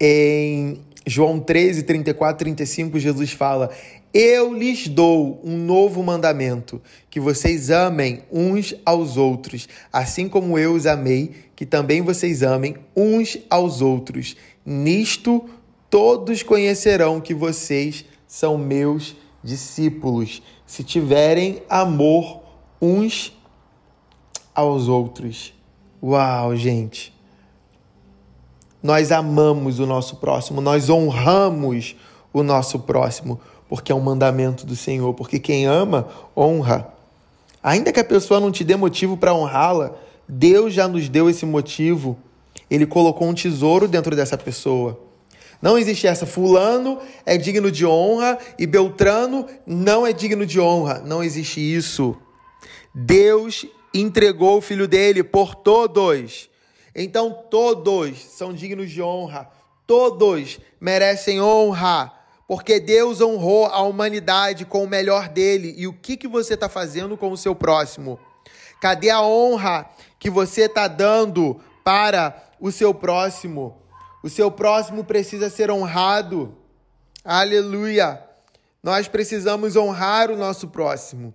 Em 0.01 0.79
João 1.07 1.41
13, 1.41 1.83
34, 1.85 2.39
35, 2.39 2.99
Jesus 2.99 3.33
fala: 3.33 3.71
Eu 4.13 4.55
lhes 4.55 4.87
dou 4.87 5.41
um 5.43 5.57
novo 5.57 6.03
mandamento, 6.03 6.81
que 7.11 7.19
vocês 7.19 7.71
amem 7.71 8.23
uns 8.31 8.75
aos 8.85 9.17
outros, 9.17 9.69
assim 9.93 10.29
como 10.29 10.59
eu 10.59 10.75
os 10.75 10.87
amei, 10.87 11.33
que 11.57 11.65
também 11.65 12.03
vocês 12.03 12.43
amem 12.43 12.77
uns 12.95 13.39
aos 13.51 13.81
outros. 13.81 14.37
Nisto 14.65 15.49
todos 15.91 16.43
conhecerão 16.43 17.21
que 17.21 17.35
vocês 17.35 18.05
são 18.27 18.59
meus 18.59 19.17
discípulos, 19.43 20.43
se 20.67 20.85
tiverem 20.85 21.63
amor 21.69 22.43
uns 22.81 23.37
aos 24.55 24.89
outros. 24.89 25.55
Uau, 26.03 26.55
gente! 26.55 27.18
Nós 28.83 29.11
amamos 29.11 29.79
o 29.79 29.87
nosso 29.87 30.17
próximo, 30.17 30.61
nós 30.61 30.89
honramos 30.89 31.97
o 32.33 32.43
nosso 32.43 32.79
próximo, 32.81 33.41
porque 33.69 33.91
é 33.91 33.95
um 33.95 34.01
mandamento 34.01 34.65
do 34.65 34.77
Senhor, 34.77 35.13
porque 35.15 35.39
quem 35.39 35.67
ama, 35.67 36.09
honra. 36.37 36.93
Ainda 37.63 37.93
que 37.93 38.01
a 38.01 38.05
pessoa 38.05 38.41
não 38.41 38.53
te 38.53 38.63
dê 38.63 38.77
motivo 38.77 39.17
para 39.17 39.35
honrá-la, 39.35 39.95
Deus 40.29 40.73
já 40.73 40.87
nos 40.87 41.09
deu 41.09 41.29
esse 41.29 41.45
motivo. 41.45 42.17
Ele 42.71 42.87
colocou 42.87 43.27
um 43.29 43.35
tesouro 43.35 43.89
dentro 43.89 44.15
dessa 44.15 44.39
pessoa. 44.39 44.99
Não 45.61 45.77
existe 45.77 46.07
essa. 46.07 46.25
Fulano 46.25 46.99
é 47.27 47.37
digno 47.37 47.71
de 47.71 47.85
honra 47.85 48.39
e 48.59 48.67
Beltrano 48.67 49.47
não 49.67 50.07
é 50.07 50.13
digno 50.13 50.47
de 50.47 50.61
honra. 50.61 51.03
Não 51.05 51.23
existe 51.23 51.61
isso. 51.61 52.17
Deus 52.95 53.67
entregou 53.93 54.59
o 54.59 54.61
filho 54.61 54.87
dele 54.87 55.25
por 55.25 55.55
todos. 55.55 56.49
Então 57.01 57.33
todos 57.49 58.19
são 58.19 58.53
dignos 58.53 58.91
de 58.91 59.01
honra. 59.01 59.49
Todos 59.87 60.59
merecem 60.81 61.41
honra. 61.41 62.13
Porque 62.49 62.81
Deus 62.81 63.21
honrou 63.21 63.67
a 63.67 63.83
humanidade 63.83 64.65
com 64.65 64.83
o 64.83 64.89
melhor 64.89 65.29
dele. 65.29 65.75
E 65.77 65.87
o 65.87 65.93
que, 65.93 66.17
que 66.17 66.27
você 66.27 66.55
está 66.55 66.69
fazendo 66.69 67.17
com 67.17 67.31
o 67.31 67.37
seu 67.37 67.55
próximo? 67.55 68.19
Cadê 68.81 69.11
a 69.11 69.23
honra 69.23 69.89
que 70.19 70.29
você 70.29 70.63
está 70.63 70.89
dando 70.89 71.61
para 71.85 72.51
o 72.59 72.73
seu 72.73 72.93
próximo? 72.93 73.81
O 74.23 74.29
seu 74.29 74.51
próximo 74.51 75.05
precisa 75.05 75.49
ser 75.49 75.71
honrado. 75.71 76.57
Aleluia! 77.25 78.23
Nós 78.83 79.07
precisamos 79.07 79.77
honrar 79.77 80.31
o 80.31 80.37
nosso 80.37 80.69
próximo. 80.69 81.35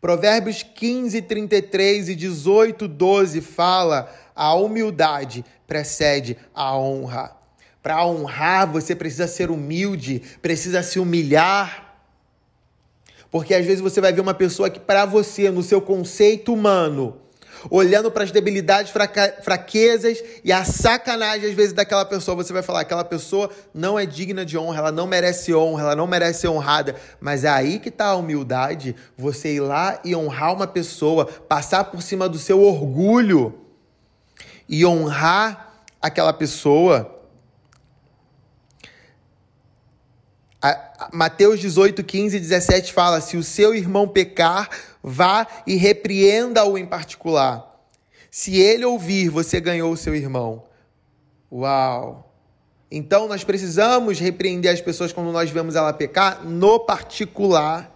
Provérbios 0.00 0.64
15, 0.64 1.22
33 1.22 2.08
e 2.08 2.14
18, 2.14 2.88
12 2.88 3.40
fala: 3.40 4.12
a 4.34 4.54
humildade 4.54 5.44
precede 5.66 6.36
a 6.54 6.76
honra. 6.76 7.36
Para 7.82 8.06
honrar, 8.06 8.70
você 8.70 8.94
precisa 8.94 9.26
ser 9.26 9.50
humilde, 9.50 10.22
precisa 10.40 10.82
se 10.82 10.98
humilhar. 10.98 11.96
Porque 13.30 13.54
às 13.54 13.64
vezes 13.64 13.80
você 13.80 14.00
vai 14.00 14.12
ver 14.12 14.20
uma 14.20 14.34
pessoa 14.34 14.70
que, 14.70 14.78
para 14.78 15.04
você, 15.04 15.50
no 15.50 15.62
seu 15.62 15.80
conceito 15.80 16.52
humano, 16.52 17.16
olhando 17.70 18.10
para 18.10 18.24
as 18.24 18.30
debilidades, 18.30 18.92
fraquezas 19.42 20.22
e 20.44 20.52
a 20.52 20.64
sacanagem 20.64 21.48
às 21.48 21.54
vezes 21.54 21.72
daquela 21.72 22.04
pessoa, 22.04 22.36
você 22.36 22.52
vai 22.52 22.62
falar: 22.62 22.80
aquela 22.80 23.04
pessoa 23.04 23.50
não 23.74 23.98
é 23.98 24.06
digna 24.06 24.44
de 24.44 24.56
honra, 24.58 24.78
ela 24.78 24.92
não 24.92 25.06
merece 25.06 25.54
honra, 25.54 25.82
ela 25.82 25.96
não 25.96 26.06
merece 26.06 26.42
ser 26.42 26.48
honrada. 26.48 26.94
Mas 27.20 27.42
é 27.42 27.48
aí 27.48 27.78
que 27.78 27.88
está 27.88 28.06
a 28.06 28.16
humildade, 28.16 28.94
você 29.16 29.54
ir 29.54 29.60
lá 29.60 29.98
e 30.04 30.14
honrar 30.14 30.52
uma 30.52 30.66
pessoa, 30.66 31.26
passar 31.26 31.84
por 31.84 32.02
cima 32.02 32.28
do 32.28 32.38
seu 32.38 32.62
orgulho 32.62 33.61
e 34.72 34.86
honrar 34.86 35.84
aquela 36.00 36.32
pessoa. 36.32 37.20
Mateus 41.12 41.60
18, 41.60 42.02
15 42.02 42.38
e 42.38 42.40
17 42.40 42.90
fala: 42.90 43.20
se 43.20 43.36
o 43.36 43.42
seu 43.42 43.74
irmão 43.74 44.08
pecar, 44.08 44.70
vá 45.02 45.46
e 45.66 45.74
repreenda-o 45.74 46.78
em 46.78 46.86
particular. 46.86 47.84
Se 48.30 48.58
ele 48.58 48.86
ouvir, 48.86 49.28
você 49.28 49.60
ganhou 49.60 49.92
o 49.92 49.96
seu 49.96 50.14
irmão. 50.14 50.64
Uau! 51.52 52.32
Então 52.90 53.28
nós 53.28 53.44
precisamos 53.44 54.18
repreender 54.18 54.72
as 54.72 54.80
pessoas 54.80 55.12
quando 55.12 55.30
nós 55.32 55.50
vemos 55.50 55.76
ela 55.76 55.92
pecar 55.92 56.42
no 56.42 56.80
particular. 56.80 57.91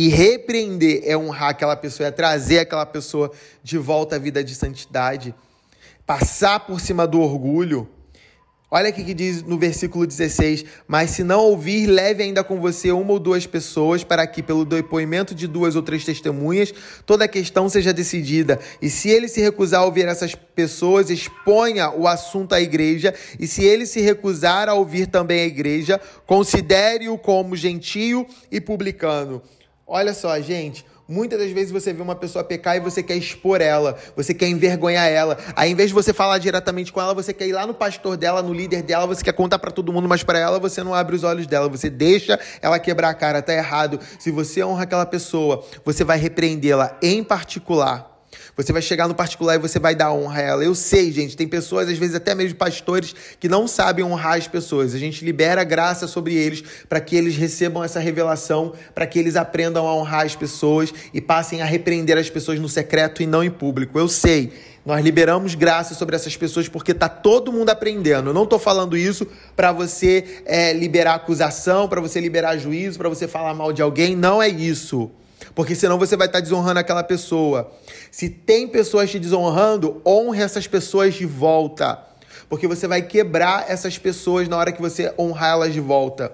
E 0.00 0.08
repreender 0.08 1.02
é 1.04 1.14
honrar 1.14 1.50
aquela 1.50 1.76
pessoa, 1.76 2.06
é 2.06 2.10
trazer 2.10 2.60
aquela 2.60 2.86
pessoa 2.86 3.30
de 3.62 3.76
volta 3.76 4.16
à 4.16 4.18
vida 4.18 4.42
de 4.42 4.54
santidade, 4.54 5.34
passar 6.06 6.60
por 6.60 6.80
cima 6.80 7.06
do 7.06 7.20
orgulho. 7.20 7.86
Olha 8.70 8.88
aqui 8.88 9.04
que 9.04 9.12
diz 9.12 9.42
no 9.42 9.58
versículo 9.58 10.06
16: 10.06 10.64
Mas 10.88 11.10
se 11.10 11.22
não 11.22 11.40
ouvir, 11.40 11.86
leve 11.86 12.22
ainda 12.22 12.42
com 12.42 12.58
você 12.62 12.90
uma 12.90 13.12
ou 13.12 13.18
duas 13.18 13.46
pessoas, 13.46 14.02
para 14.02 14.26
que, 14.26 14.42
pelo 14.42 14.64
depoimento 14.64 15.34
de 15.34 15.46
duas 15.46 15.76
ou 15.76 15.82
três 15.82 16.02
testemunhas, 16.02 16.72
toda 17.04 17.26
a 17.26 17.28
questão 17.28 17.68
seja 17.68 17.92
decidida. 17.92 18.58
E 18.80 18.88
se 18.88 19.10
ele 19.10 19.28
se 19.28 19.42
recusar 19.42 19.82
a 19.82 19.84
ouvir 19.84 20.08
essas 20.08 20.34
pessoas, 20.34 21.10
exponha 21.10 21.90
o 21.90 22.08
assunto 22.08 22.54
à 22.54 22.60
igreja. 22.62 23.12
E 23.38 23.46
se 23.46 23.62
ele 23.62 23.84
se 23.84 24.00
recusar 24.00 24.66
a 24.66 24.72
ouvir 24.72 25.08
também 25.08 25.42
a 25.42 25.46
igreja, 25.46 26.00
considere-o 26.26 27.18
como 27.18 27.54
gentio 27.54 28.26
e 28.50 28.62
publicano. 28.62 29.42
Olha 29.92 30.14
só, 30.14 30.40
gente, 30.40 30.86
Muitas 31.08 31.40
das 31.40 31.50
vezes 31.50 31.72
você 31.72 31.92
vê 31.92 32.00
uma 32.00 32.14
pessoa 32.14 32.44
pecar 32.44 32.76
e 32.76 32.80
você 32.80 33.02
quer 33.02 33.16
expor 33.16 33.60
ela, 33.60 33.98
você 34.14 34.32
quer 34.32 34.46
envergonhar 34.46 35.08
ela. 35.08 35.36
Aí, 35.56 35.72
em 35.72 35.74
vez 35.74 35.88
de 35.88 35.94
você 35.94 36.12
falar 36.12 36.38
diretamente 36.38 36.92
com 36.92 37.00
ela, 37.00 37.12
você 37.12 37.34
quer 37.34 37.48
ir 37.48 37.52
lá 37.52 37.66
no 37.66 37.74
pastor 37.74 38.16
dela, 38.16 38.40
no 38.40 38.54
líder 38.54 38.84
dela, 38.84 39.08
você 39.08 39.24
quer 39.24 39.32
contar 39.32 39.58
para 39.58 39.72
todo 39.72 39.92
mundo, 39.92 40.08
mas 40.08 40.22
para 40.22 40.38
ela 40.38 40.60
você 40.60 40.84
não 40.84 40.94
abre 40.94 41.16
os 41.16 41.24
olhos 41.24 41.48
dela, 41.48 41.68
você 41.68 41.90
deixa 41.90 42.38
ela 42.62 42.78
quebrar 42.78 43.08
a 43.08 43.14
cara, 43.14 43.42
tá 43.42 43.52
errado. 43.52 43.98
Se 44.20 44.30
você 44.30 44.62
honra 44.62 44.84
aquela 44.84 45.04
pessoa, 45.04 45.66
você 45.84 46.04
vai 46.04 46.16
repreendê-la 46.16 46.96
em 47.02 47.24
particular. 47.24 48.09
Você 48.62 48.72
vai 48.72 48.82
chegar 48.82 49.08
no 49.08 49.14
particular 49.14 49.54
e 49.54 49.58
você 49.58 49.78
vai 49.78 49.94
dar 49.94 50.12
honra 50.12 50.40
a 50.40 50.42
ela. 50.42 50.64
Eu 50.64 50.74
sei, 50.74 51.10
gente, 51.10 51.36
tem 51.36 51.48
pessoas, 51.48 51.88
às 51.88 51.98
vezes 51.98 52.14
até 52.14 52.34
mesmo 52.34 52.56
pastores, 52.56 53.14
que 53.38 53.48
não 53.48 53.66
sabem 53.66 54.04
honrar 54.04 54.36
as 54.36 54.46
pessoas. 54.46 54.94
A 54.94 54.98
gente 54.98 55.24
libera 55.24 55.64
graça 55.64 56.06
sobre 56.06 56.34
eles 56.34 56.62
para 56.88 57.00
que 57.00 57.16
eles 57.16 57.36
recebam 57.36 57.82
essa 57.82 57.98
revelação, 57.98 58.72
para 58.94 59.06
que 59.06 59.18
eles 59.18 59.36
aprendam 59.36 59.86
a 59.86 59.94
honrar 59.94 60.26
as 60.26 60.36
pessoas 60.36 60.92
e 61.14 61.20
passem 61.20 61.62
a 61.62 61.64
repreender 61.64 62.18
as 62.18 62.28
pessoas 62.28 62.58
no 62.58 62.68
secreto 62.68 63.22
e 63.22 63.26
não 63.26 63.42
em 63.42 63.50
público. 63.50 63.98
Eu 63.98 64.08
sei. 64.08 64.52
Nós 64.84 65.04
liberamos 65.04 65.54
graça 65.54 65.94
sobre 65.94 66.16
essas 66.16 66.36
pessoas 66.36 66.66
porque 66.66 66.94
tá 66.94 67.08
todo 67.08 67.52
mundo 67.52 67.70
aprendendo. 67.70 68.30
Eu 68.30 68.34
não 68.34 68.44
estou 68.44 68.58
falando 68.58 68.96
isso 68.96 69.26
para 69.54 69.72
você 69.72 70.42
é, 70.46 70.72
liberar 70.72 71.14
acusação, 71.14 71.86
para 71.86 72.00
você 72.00 72.18
liberar 72.18 72.56
juízo, 72.56 72.98
para 72.98 73.08
você 73.08 73.28
falar 73.28 73.52
mal 73.54 73.72
de 73.72 73.82
alguém. 73.82 74.16
Não 74.16 74.42
é 74.42 74.48
isso 74.48 75.10
porque 75.54 75.74
senão 75.74 75.98
você 75.98 76.16
vai 76.16 76.26
estar 76.26 76.40
desonrando 76.40 76.80
aquela 76.80 77.02
pessoa. 77.02 77.72
Se 78.10 78.28
tem 78.28 78.68
pessoas 78.68 79.10
te 79.10 79.18
desonrando, 79.18 80.00
honre 80.06 80.42
essas 80.42 80.66
pessoas 80.66 81.14
de 81.14 81.26
volta, 81.26 81.98
porque 82.48 82.66
você 82.66 82.86
vai 82.86 83.02
quebrar 83.02 83.66
essas 83.68 83.98
pessoas 83.98 84.48
na 84.48 84.56
hora 84.56 84.72
que 84.72 84.80
você 84.80 85.12
honrar 85.18 85.52
elas 85.52 85.72
de 85.72 85.80
volta. 85.80 86.32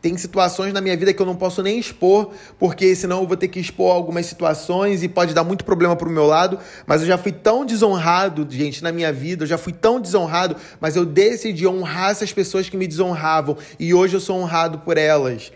Tem 0.00 0.16
situações 0.16 0.72
na 0.72 0.80
minha 0.80 0.96
vida 0.96 1.12
que 1.12 1.20
eu 1.20 1.26
não 1.26 1.34
posso 1.34 1.62
nem 1.64 1.78
expor, 1.78 2.30
porque 2.60 2.94
senão 2.94 3.22
eu 3.22 3.26
vou 3.26 3.36
ter 3.36 3.48
que 3.48 3.58
expor 3.58 3.92
algumas 3.92 4.26
situações 4.26 5.02
e 5.02 5.08
pode 5.08 5.34
dar 5.34 5.42
muito 5.42 5.64
problema 5.64 5.96
pro 5.96 6.08
meu 6.08 6.26
lado. 6.26 6.60
Mas 6.86 7.00
eu 7.00 7.08
já 7.08 7.18
fui 7.18 7.32
tão 7.32 7.64
desonrado, 7.66 8.46
gente, 8.48 8.84
na 8.84 8.92
minha 8.92 9.12
vida, 9.12 9.42
eu 9.42 9.48
já 9.48 9.58
fui 9.58 9.72
tão 9.72 10.00
desonrado, 10.00 10.54
mas 10.80 10.94
eu 10.94 11.04
decidi 11.04 11.66
honrar 11.66 12.10
essas 12.10 12.32
pessoas 12.32 12.68
que 12.68 12.76
me 12.76 12.86
desonravam 12.86 13.56
e 13.80 13.92
hoje 13.92 14.14
eu 14.14 14.20
sou 14.20 14.36
honrado 14.38 14.78
por 14.78 14.96
elas. 14.96 15.50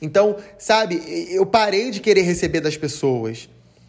Então, 0.00 0.36
sabe, 0.58 1.02
eu 1.30 1.44
parei 1.44 1.90
de 1.90 2.00
querer 2.00 2.22
receber 2.22 2.60
das 2.60 2.76
pessoas. 2.76 3.48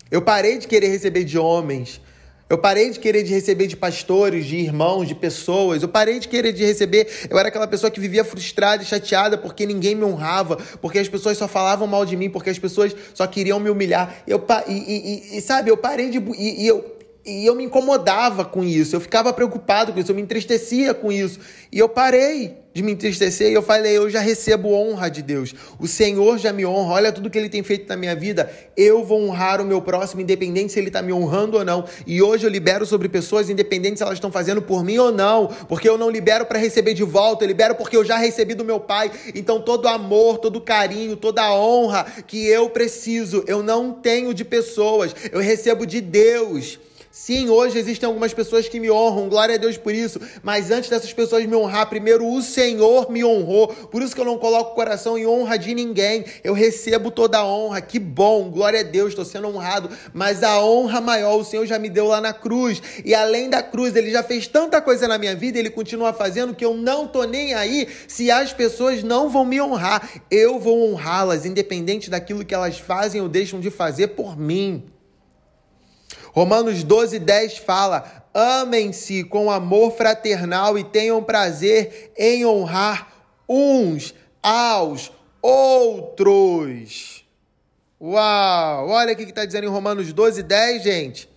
Eu 0.10 0.22
parei 0.22 0.58
de 0.58 0.68
querer 0.68 0.88
receber 0.88 1.24
de 1.24 1.38
homens. 1.38 2.02
Eu 2.50 2.58
parei 2.58 2.90
de 2.90 3.00
querer 3.00 3.22
de 3.22 3.32
receber 3.32 3.68
de 3.68 3.78
pastores, 3.78 4.48
de 4.48 4.58
irmãos, 4.58 5.08
de 5.08 5.14
pessoas. 5.14 5.84
Eu 5.84 5.88
parei 5.88 6.18
de 6.18 6.28
querer 6.28 6.52
de 6.52 6.66
receber. 6.66 7.08
Eu 7.30 7.38
era 7.38 7.50
aquela 7.50 7.68
pessoa 7.68 7.92
que 7.92 8.00
vivia 8.00 8.24
frustrada 8.24 8.82
e 8.82 8.86
chateada 8.88 9.38
porque 9.38 9.68
ninguém 9.68 9.94
me 9.94 10.04
honrava, 10.04 10.58
porque 10.82 10.98
as 10.98 11.08
pessoas 11.08 11.38
só 11.38 11.48
falavam 11.48 11.86
mal 11.86 12.04
de 12.08 12.16
mim, 12.16 12.28
porque 12.28 12.50
as 12.50 12.58
pessoas 12.58 12.96
só 13.14 13.28
queriam 13.28 13.60
me 13.60 13.70
humilhar. 13.70 14.24
Eu, 14.26 14.44
e, 14.68 14.74
e, 14.74 15.38
e 15.38 15.42
sabe, 15.42 15.70
eu 15.70 15.78
parei 15.78 16.10
de. 16.10 16.18
E, 16.18 16.64
e 16.64 16.68
eu, 16.68 16.99
e 17.30 17.46
eu 17.46 17.56
me 17.56 17.64
incomodava 17.64 18.44
com 18.44 18.64
isso, 18.64 18.96
eu 18.96 19.00
ficava 19.00 19.32
preocupado 19.32 19.94
com 19.94 20.00
isso, 20.00 20.12
eu 20.12 20.16
me 20.16 20.22
entristecia 20.22 20.94
com 20.94 21.12
isso. 21.12 21.40
E 21.72 21.78
eu 21.78 21.88
parei 21.88 22.58
de 22.74 22.84
me 22.84 22.92
entristecer 22.92 23.52
e 23.52 23.54
eu 23.54 23.62
falei: 23.62 23.98
eu 23.98 24.10
já 24.10 24.20
recebo 24.20 24.74
honra 24.74 25.10
de 25.10 25.22
Deus. 25.22 25.54
O 25.80 25.88
Senhor 25.88 26.38
já 26.38 26.54
me 26.54 26.66
honra. 26.66 26.94
Olha 26.94 27.12
tudo 27.12 27.30
que 27.30 27.38
ele 27.38 27.50
tem 27.50 27.64
feito 27.64 27.88
na 27.88 27.96
minha 27.96 28.16
vida. 28.16 28.52
Eu 28.76 29.04
vou 29.04 29.22
honrar 29.22 29.62
o 29.62 29.66
meu 29.66 29.82
próximo, 29.82 30.22
independente 30.22 30.72
se 30.72 30.80
ele 30.80 30.88
está 30.88 31.02
me 31.02 31.12
honrando 31.12 31.58
ou 31.58 31.66
não. 31.66 31.86
E 32.06 32.22
hoje 32.22 32.46
eu 32.46 32.50
libero 32.50 32.86
sobre 32.86 33.10
pessoas, 33.10 33.50
independente 33.50 33.98
se 33.98 34.04
elas 34.04 34.16
estão 34.16 34.32
fazendo 34.32 34.62
por 34.62 34.84
mim 34.84 34.98
ou 34.98 35.12
não. 35.12 35.48
Porque 35.68 35.88
eu 35.90 35.98
não 35.98 36.10
libero 36.10 36.46
para 36.46 36.60
receber 36.60 36.94
de 36.94 37.04
volta, 37.04 37.44
eu 37.44 37.48
libero 37.48 37.76
porque 37.76 37.98
eu 37.98 38.06
já 38.06 38.18
recebi 38.18 38.54
do 38.54 38.66
meu 38.66 38.80
Pai. 38.80 39.12
Então 39.36 39.62
todo 39.62 39.88
amor, 39.88 40.38
todo 40.38 40.62
carinho, 40.62 41.16
toda 41.16 41.54
honra 41.54 42.06
que 42.26 42.48
eu 42.48 42.70
preciso, 42.70 43.44
eu 43.48 43.62
não 43.62 43.92
tenho 43.92 44.34
de 44.34 44.46
pessoas, 44.46 45.16
eu 45.32 45.40
recebo 45.40 45.86
de 45.86 46.02
Deus. 46.02 46.80
Sim, 47.12 47.50
hoje 47.50 47.80
existem 47.80 48.06
algumas 48.06 48.36
pessoas 48.36 48.70
que 48.70 48.80
me 48.80 48.92
honram, 48.92 49.30
glória 49.30 49.56
a 49.56 49.58
Deus 49.58 49.78
por 49.78 49.96
isso. 49.96 50.22
Mas 50.44 50.70
antes 50.70 50.92
dessas 50.92 51.12
pessoas 51.12 51.44
me 51.44 51.56
honrar, 51.56 51.90
primeiro 51.90 52.28
o 52.28 52.40
Senhor 52.40 53.10
me 53.10 53.26
honrou. 53.26 53.68
Por 53.68 54.04
isso 54.04 54.14
que 54.14 54.22
eu 54.22 54.26
não 54.26 54.38
coloco 54.38 54.74
o 54.74 54.76
coração 54.76 55.18
em 55.18 55.26
honra 55.26 55.58
de 55.58 55.74
ninguém. 55.74 56.24
Eu 56.44 56.54
recebo 56.54 57.10
toda 57.10 57.40
a 57.40 57.46
honra. 57.46 57.82
Que 57.82 57.98
bom, 57.98 58.52
glória 58.52 58.82
a 58.82 58.84
Deus, 58.84 59.10
estou 59.10 59.26
sendo 59.26 59.48
honrado. 59.48 59.90
Mas 60.14 60.44
a 60.44 60.64
honra 60.64 61.02
maior 61.02 61.38
o 61.38 61.44
Senhor 61.44 61.66
já 61.66 61.80
me 61.80 61.90
deu 61.90 62.06
lá 62.06 62.22
na 62.22 62.32
cruz. 62.32 62.80
E 63.04 63.16
além 63.16 63.50
da 63.50 63.64
cruz, 63.64 63.96
ele 63.96 64.12
já 64.12 64.22
fez 64.22 64.46
tanta 64.46 64.80
coisa 64.80 65.08
na 65.08 65.18
minha 65.18 65.36
vida, 65.36 65.58
ele 65.58 65.72
continua 65.72 66.14
fazendo 66.14 66.54
que 66.54 66.64
eu 66.64 66.76
não 66.76 67.08
tô 67.08 67.24
nem 67.24 67.56
aí 67.56 67.88
se 68.08 68.30
as 68.30 68.54
pessoas 68.54 69.02
não 69.02 69.30
vão 69.30 69.46
me 69.46 69.60
honrar. 69.60 70.08
Eu 70.30 70.60
vou 70.60 70.92
honrá-las, 70.92 71.44
independente 71.44 72.08
daquilo 72.08 72.46
que 72.46 72.54
elas 72.54 72.78
fazem 72.78 73.20
ou 73.20 73.28
deixam 73.28 73.60
de 73.60 73.72
fazer 73.72 74.10
por 74.10 74.38
mim. 74.38 74.84
Romanos 76.40 76.86
12, 76.86 77.20
10 77.20 77.58
fala: 77.58 78.24
amem-se 78.34 79.26
com 79.26 79.52
amor 79.52 79.92
fraternal 79.92 80.80
e 80.80 80.86
tenham 80.86 81.22
prazer 81.22 82.14
em 82.18 82.46
honrar 82.46 83.10
uns 83.46 84.16
aos 84.42 85.12
outros. 85.42 87.26
Uau! 88.00 88.88
Olha 88.88 89.12
o 89.12 89.18
que 89.18 89.24
está 89.24 89.44
dizendo 89.44 89.66
em 89.66 89.70
Romanos 89.70 90.14
12, 90.14 90.42
10, 90.42 90.82
gente. 90.82 91.30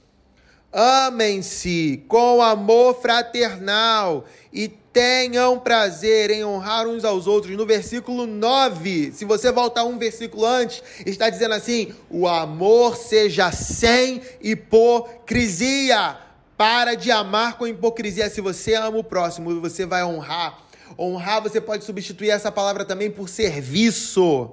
Amem-se 0.73 2.05
com 2.07 2.41
amor 2.41 2.95
fraternal 3.03 4.25
e 4.53 4.69
tenham 4.93 5.59
prazer 5.59 6.31
em 6.31 6.45
honrar 6.45 6.87
uns 6.87 7.05
aos 7.05 7.27
outros. 7.27 7.57
No 7.57 7.65
versículo 7.65 8.27
9, 8.27 9.13
se 9.13 9.25
você 9.25 9.51
voltar 9.51 9.85
um 9.85 9.99
versículo 9.99 10.45
antes, 10.45 10.83
está 11.07 11.31
dizendo 11.31 11.55
assim: 11.55 11.93
o 12.11 12.29
amor 12.29 12.97
seja 12.97 13.51
sem 13.51 14.23
hipocrisia. 14.41 16.19
Para 16.57 16.95
de 16.95 17.11
amar 17.11 17.59
com 17.59 17.67
hipocrisia. 17.67 18.31
Se 18.31 18.41
você 18.41 18.75
ama 18.75 18.99
o 18.99 19.05
próximo, 19.05 19.61
você 19.61 19.85
vai 19.85 20.05
honrar. 20.05 20.59
Honrar, 20.99 21.43
você 21.43 21.61
pode 21.61 21.85
substituir 21.85 22.31
essa 22.31 22.53
palavra 22.53 22.85
também 22.85 23.11
por 23.11 23.29
serviço. 23.29 24.51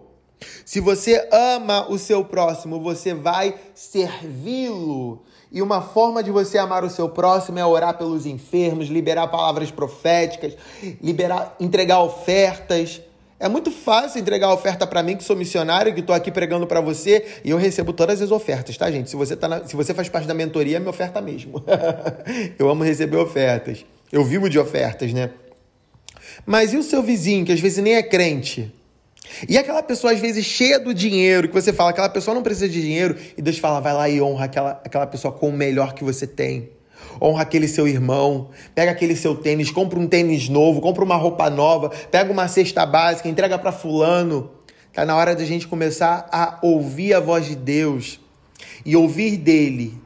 Se 0.65 0.79
você 0.79 1.27
ama 1.31 1.89
o 1.89 1.97
seu 1.97 2.23
próximo, 2.23 2.79
você 2.79 3.13
vai 3.13 3.59
servi-lo. 3.75 5.23
E 5.51 5.61
uma 5.61 5.81
forma 5.81 6.21
de 6.21 6.29
você 6.29 6.59
amar 6.59 6.83
o 6.83 6.89
seu 6.89 7.09
próximo 7.09 7.57
é 7.57 7.65
orar 7.65 7.97
pelos 7.97 8.25
enfermos, 8.27 8.87
liberar 8.87 9.27
palavras 9.27 9.71
proféticas, 9.71 10.55
liberar, 11.01 11.55
entregar 11.59 12.01
ofertas. 12.01 13.01
É 13.39 13.49
muito 13.49 13.71
fácil 13.71 14.19
entregar 14.19 14.53
oferta 14.53 14.85
para 14.85 15.01
mim, 15.01 15.17
que 15.17 15.23
sou 15.23 15.35
missionário, 15.35 15.93
que 15.93 16.01
estou 16.01 16.13
aqui 16.13 16.29
pregando 16.29 16.67
para 16.67 16.81
você, 16.81 17.25
e 17.43 17.49
eu 17.49 17.57
recebo 17.57 17.93
todas 17.93 18.21
as 18.21 18.31
ofertas, 18.31 18.77
tá, 18.77 18.91
gente? 18.91 19.09
Se 19.09 19.15
você, 19.15 19.35
tá 19.35 19.47
na, 19.47 19.65
se 19.65 19.75
você 19.75 19.93
faz 19.93 20.07
parte 20.07 20.27
da 20.27 20.33
mentoria, 20.33 20.77
é 20.77 20.79
minha 20.79 20.91
oferta 20.91 21.19
mesmo. 21.19 21.63
eu 22.59 22.69
amo 22.69 22.83
receber 22.83 23.17
ofertas. 23.17 23.85
Eu 24.11 24.23
vivo 24.23 24.49
de 24.49 24.59
ofertas, 24.59 25.13
né? 25.13 25.31
Mas 26.45 26.73
e 26.73 26.77
o 26.77 26.83
seu 26.83 27.01
vizinho, 27.01 27.45
que 27.45 27.51
às 27.51 27.59
vezes 27.59 27.81
nem 27.83 27.95
é 27.95 28.03
crente? 28.03 28.71
E 29.47 29.57
aquela 29.57 29.83
pessoa, 29.83 30.13
às 30.13 30.19
vezes, 30.19 30.45
cheia 30.45 30.79
do 30.79 30.93
dinheiro, 30.93 31.47
que 31.47 31.53
você 31.53 31.71
fala, 31.71 31.91
aquela 31.91 32.09
pessoa 32.09 32.33
não 32.33 32.41
precisa 32.41 32.67
de 32.67 32.81
dinheiro, 32.81 33.15
e 33.37 33.41
Deus 33.41 33.57
fala, 33.57 33.79
vai 33.79 33.93
lá 33.93 34.09
e 34.09 34.21
honra 34.21 34.45
aquela, 34.45 34.81
aquela 34.83 35.07
pessoa 35.07 35.31
com 35.31 35.49
o 35.49 35.53
melhor 35.53 35.93
que 35.93 36.03
você 36.03 36.25
tem. 36.25 36.71
Honra 37.21 37.43
aquele 37.43 37.67
seu 37.67 37.87
irmão, 37.87 38.49
pega 38.73 38.91
aquele 38.91 39.15
seu 39.15 39.35
tênis, 39.35 39.71
compra 39.71 39.99
um 39.99 40.07
tênis 40.07 40.49
novo, 40.49 40.81
compra 40.81 41.03
uma 41.03 41.15
roupa 41.15 41.49
nova, 41.49 41.89
pega 41.89 42.31
uma 42.31 42.47
cesta 42.47 42.85
básica, 42.85 43.27
entrega 43.27 43.57
para 43.57 43.71
fulano. 43.71 44.51
Tá 44.93 45.05
na 45.05 45.15
hora 45.15 45.35
da 45.35 45.45
gente 45.45 45.67
começar 45.67 46.27
a 46.31 46.59
ouvir 46.61 47.13
a 47.13 47.19
voz 47.19 47.45
de 47.45 47.55
Deus 47.55 48.19
e 48.85 48.95
ouvir 48.95 49.37
dele 49.37 50.01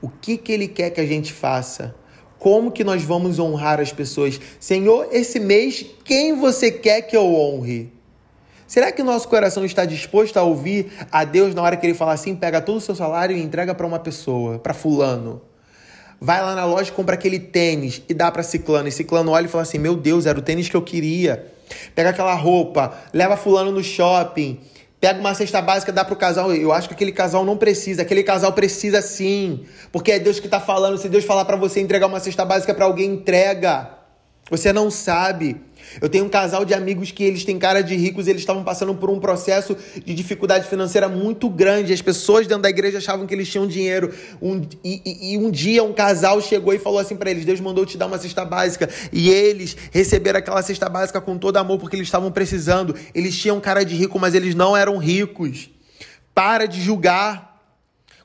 o 0.00 0.08
que 0.08 0.36
que 0.36 0.52
ele 0.52 0.68
quer 0.68 0.90
que 0.90 1.00
a 1.00 1.06
gente 1.06 1.32
faça. 1.32 1.94
Como 2.38 2.70
que 2.70 2.84
nós 2.84 3.02
vamos 3.02 3.38
honrar 3.38 3.80
as 3.80 3.92
pessoas? 3.92 4.40
Senhor, 4.60 5.08
esse 5.10 5.40
mês, 5.40 5.86
quem 6.04 6.34
você 6.36 6.70
quer 6.70 7.02
que 7.02 7.16
eu 7.16 7.34
honre? 7.34 7.95
Será 8.66 8.90
que 8.90 9.02
nosso 9.02 9.28
coração 9.28 9.64
está 9.64 9.84
disposto 9.84 10.36
a 10.36 10.42
ouvir 10.42 10.92
a 11.12 11.24
Deus 11.24 11.54
na 11.54 11.62
hora 11.62 11.76
que 11.76 11.86
ele 11.86 11.94
fala 11.94 12.12
assim: 12.12 12.34
pega 12.34 12.60
todo 12.60 12.78
o 12.78 12.80
seu 12.80 12.94
salário 12.94 13.36
e 13.36 13.42
entrega 13.42 13.74
para 13.74 13.86
uma 13.86 13.98
pessoa, 13.98 14.58
para 14.58 14.74
Fulano? 14.74 15.40
Vai 16.20 16.40
lá 16.40 16.54
na 16.54 16.64
loja 16.64 16.90
compra 16.92 17.14
aquele 17.14 17.38
tênis 17.38 18.02
e 18.08 18.14
dá 18.14 18.30
para 18.30 18.42
Ciclano. 18.42 18.88
E 18.88 18.92
Ciclano 18.92 19.32
olha 19.32 19.44
e 19.44 19.48
fala 19.48 19.62
assim: 19.62 19.78
Meu 19.78 19.94
Deus, 19.94 20.26
era 20.26 20.38
o 20.38 20.42
tênis 20.42 20.68
que 20.68 20.76
eu 20.76 20.82
queria. 20.82 21.52
Pega 21.94 22.10
aquela 22.10 22.34
roupa, 22.34 22.94
leva 23.12 23.36
Fulano 23.36 23.70
no 23.70 23.82
shopping. 23.82 24.58
Pega 24.98 25.20
uma 25.20 25.34
cesta 25.34 25.60
básica, 25.60 25.92
dá 25.92 26.04
pro 26.04 26.16
casal. 26.16 26.52
Eu 26.54 26.72
acho 26.72 26.88
que 26.88 26.94
aquele 26.94 27.12
casal 27.12 27.44
não 27.44 27.56
precisa. 27.56 28.02
Aquele 28.02 28.22
casal 28.22 28.52
precisa 28.54 29.02
sim. 29.02 29.64
Porque 29.92 30.10
é 30.10 30.18
Deus 30.18 30.40
que 30.40 30.48
tá 30.48 30.58
falando. 30.58 30.96
Se 30.96 31.08
Deus 31.08 31.24
falar 31.24 31.44
para 31.44 31.56
você 31.56 31.80
entregar 31.80 32.06
uma 32.06 32.18
cesta 32.18 32.44
básica 32.44 32.72
para 32.72 32.86
alguém, 32.86 33.12
entrega. 33.12 33.90
Você 34.50 34.72
não 34.72 34.90
sabe. 34.90 35.60
Eu 36.00 36.08
tenho 36.08 36.24
um 36.24 36.28
casal 36.28 36.64
de 36.64 36.74
amigos 36.74 37.10
que 37.10 37.24
eles 37.24 37.44
têm 37.44 37.58
cara 37.58 37.82
de 37.82 37.96
ricos, 37.96 38.26
eles 38.26 38.42
estavam 38.42 38.62
passando 38.62 38.94
por 38.94 39.10
um 39.10 39.18
processo 39.18 39.76
de 40.04 40.14
dificuldade 40.14 40.68
financeira 40.68 41.08
muito 41.08 41.48
grande. 41.48 41.92
As 41.92 42.02
pessoas 42.02 42.46
dentro 42.46 42.62
da 42.62 42.70
igreja 42.70 42.98
achavam 42.98 43.26
que 43.26 43.34
eles 43.34 43.48
tinham 43.48 43.66
dinheiro. 43.66 44.12
Um, 44.40 44.62
e, 44.84 45.02
e, 45.04 45.32
e 45.32 45.38
um 45.38 45.50
dia 45.50 45.82
um 45.82 45.92
casal 45.92 46.40
chegou 46.40 46.74
e 46.74 46.78
falou 46.78 46.98
assim 46.98 47.16
para 47.16 47.30
eles: 47.30 47.44
Deus 47.44 47.60
mandou 47.60 47.86
te 47.86 47.96
dar 47.96 48.06
uma 48.06 48.18
cesta 48.18 48.44
básica. 48.44 48.88
E 49.12 49.30
eles 49.30 49.76
receberam 49.90 50.38
aquela 50.38 50.62
cesta 50.62 50.88
básica 50.88 51.20
com 51.20 51.38
todo 51.38 51.56
amor 51.56 51.78
porque 51.78 51.96
eles 51.96 52.08
estavam 52.08 52.30
precisando. 52.30 52.94
Eles 53.14 53.36
tinham 53.36 53.60
cara 53.60 53.84
de 53.84 53.94
rico, 53.94 54.18
mas 54.18 54.34
eles 54.34 54.54
não 54.54 54.76
eram 54.76 54.98
ricos. 54.98 55.70
Para 56.34 56.66
de 56.66 56.80
julgar. 56.80 57.56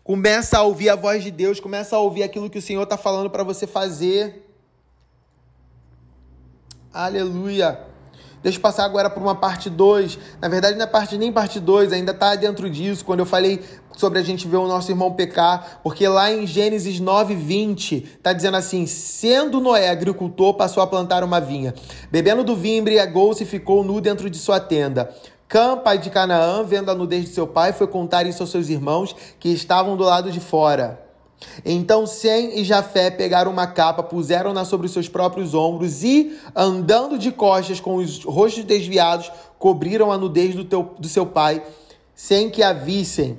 Começa 0.04 0.58
a 0.58 0.64
ouvir 0.64 0.90
a 0.90 0.96
voz 0.96 1.24
de 1.24 1.30
Deus, 1.30 1.60
começa 1.60 1.96
a 1.96 2.00
ouvir 2.00 2.24
aquilo 2.24 2.50
que 2.50 2.58
o 2.58 2.62
Senhor 2.62 2.84
está 2.84 2.98
falando 2.98 3.30
para 3.30 3.44
você 3.44 3.68
fazer. 3.68 4.41
Aleluia. 6.94 7.80
Deixa 8.44 8.58
eu 8.58 8.62
passar 8.62 8.84
agora 8.84 9.10
para 9.10 9.24
uma 9.24 9.36
parte 9.36 9.70
2. 9.70 10.20
Na 10.42 10.50
verdade, 10.50 10.76
não 10.76 10.84
é 10.84 10.88
parte 10.88 11.18
nem 11.18 11.32
parte 11.32 11.58
2, 11.58 11.94
ainda 11.94 12.12
está 12.12 12.36
dentro 12.36 12.70
disso, 12.70 13.06
quando 13.06 13.22
eu 13.22 13.26
falei 13.26 13.62
sobre 13.96 14.20
a 14.20 14.22
gente 14.22 14.46
ver 14.46 14.58
o 14.58 14.68
nosso 14.68 14.92
irmão 14.92 15.14
pecar, 15.14 15.80
porque 15.84 16.06
lá 16.06 16.30
em 16.30 16.46
Gênesis 16.46 17.00
9, 17.00 17.34
20, 17.34 17.96
está 18.18 18.34
dizendo 18.34 18.58
assim: 18.58 18.86
sendo 18.88 19.62
Noé 19.62 19.90
agricultor, 19.90 20.56
passou 20.56 20.84
a 20.84 20.88
plantar 20.88 21.24
uma 21.24 21.40
vinha. 21.40 21.74
Bebendo 22.12 22.44
do 22.44 22.58
vinho, 22.58 22.82
embriagou-se 22.82 23.44
e 23.44 23.46
ficou 23.46 23.86
nu 23.86 24.02
dentro 24.02 24.30
de 24.30 24.38
sua 24.38 24.60
tenda. 24.60 25.16
Cã, 25.48 25.78
pai 25.78 25.98
de 25.98 26.10
Canaã, 26.10 26.62
vendo 26.64 26.92
a 26.92 26.96
nudez 26.96 27.24
de 27.24 27.30
seu 27.30 27.48
pai, 27.48 27.72
foi 27.72 27.88
contar 27.88 28.26
isso 28.26 28.44
aos 28.44 28.52
seus 28.52 28.68
irmãos 28.68 29.16
que 29.40 29.48
estavam 29.50 29.96
do 29.96 30.04
lado 30.04 30.30
de 30.30 30.42
fora. 30.42 31.11
Então 31.66 32.06
Sem 32.06 32.60
e 32.60 32.64
Jafé 32.64 33.10
pegaram 33.10 33.52
uma 33.52 33.68
capa, 33.68 34.04
puseram-na 34.04 34.66
sobre 34.66 34.86
os 34.86 34.94
seus 34.94 35.08
próprios 35.08 35.54
ombros 35.54 36.04
e, 36.04 36.38
andando 36.56 37.18
de 37.18 37.32
costas 37.32 37.80
com 37.80 37.96
os 37.96 38.24
rostos 38.24 38.64
desviados, 38.64 39.32
cobriram 39.58 40.12
a 40.12 40.18
nudez 40.18 40.56
do, 40.56 40.66
teu, 40.66 40.96
do 40.98 41.08
seu 41.08 41.26
pai, 41.26 41.64
sem 42.16 42.50
que 42.50 42.64
a 42.64 42.74
vissem. 42.74 43.38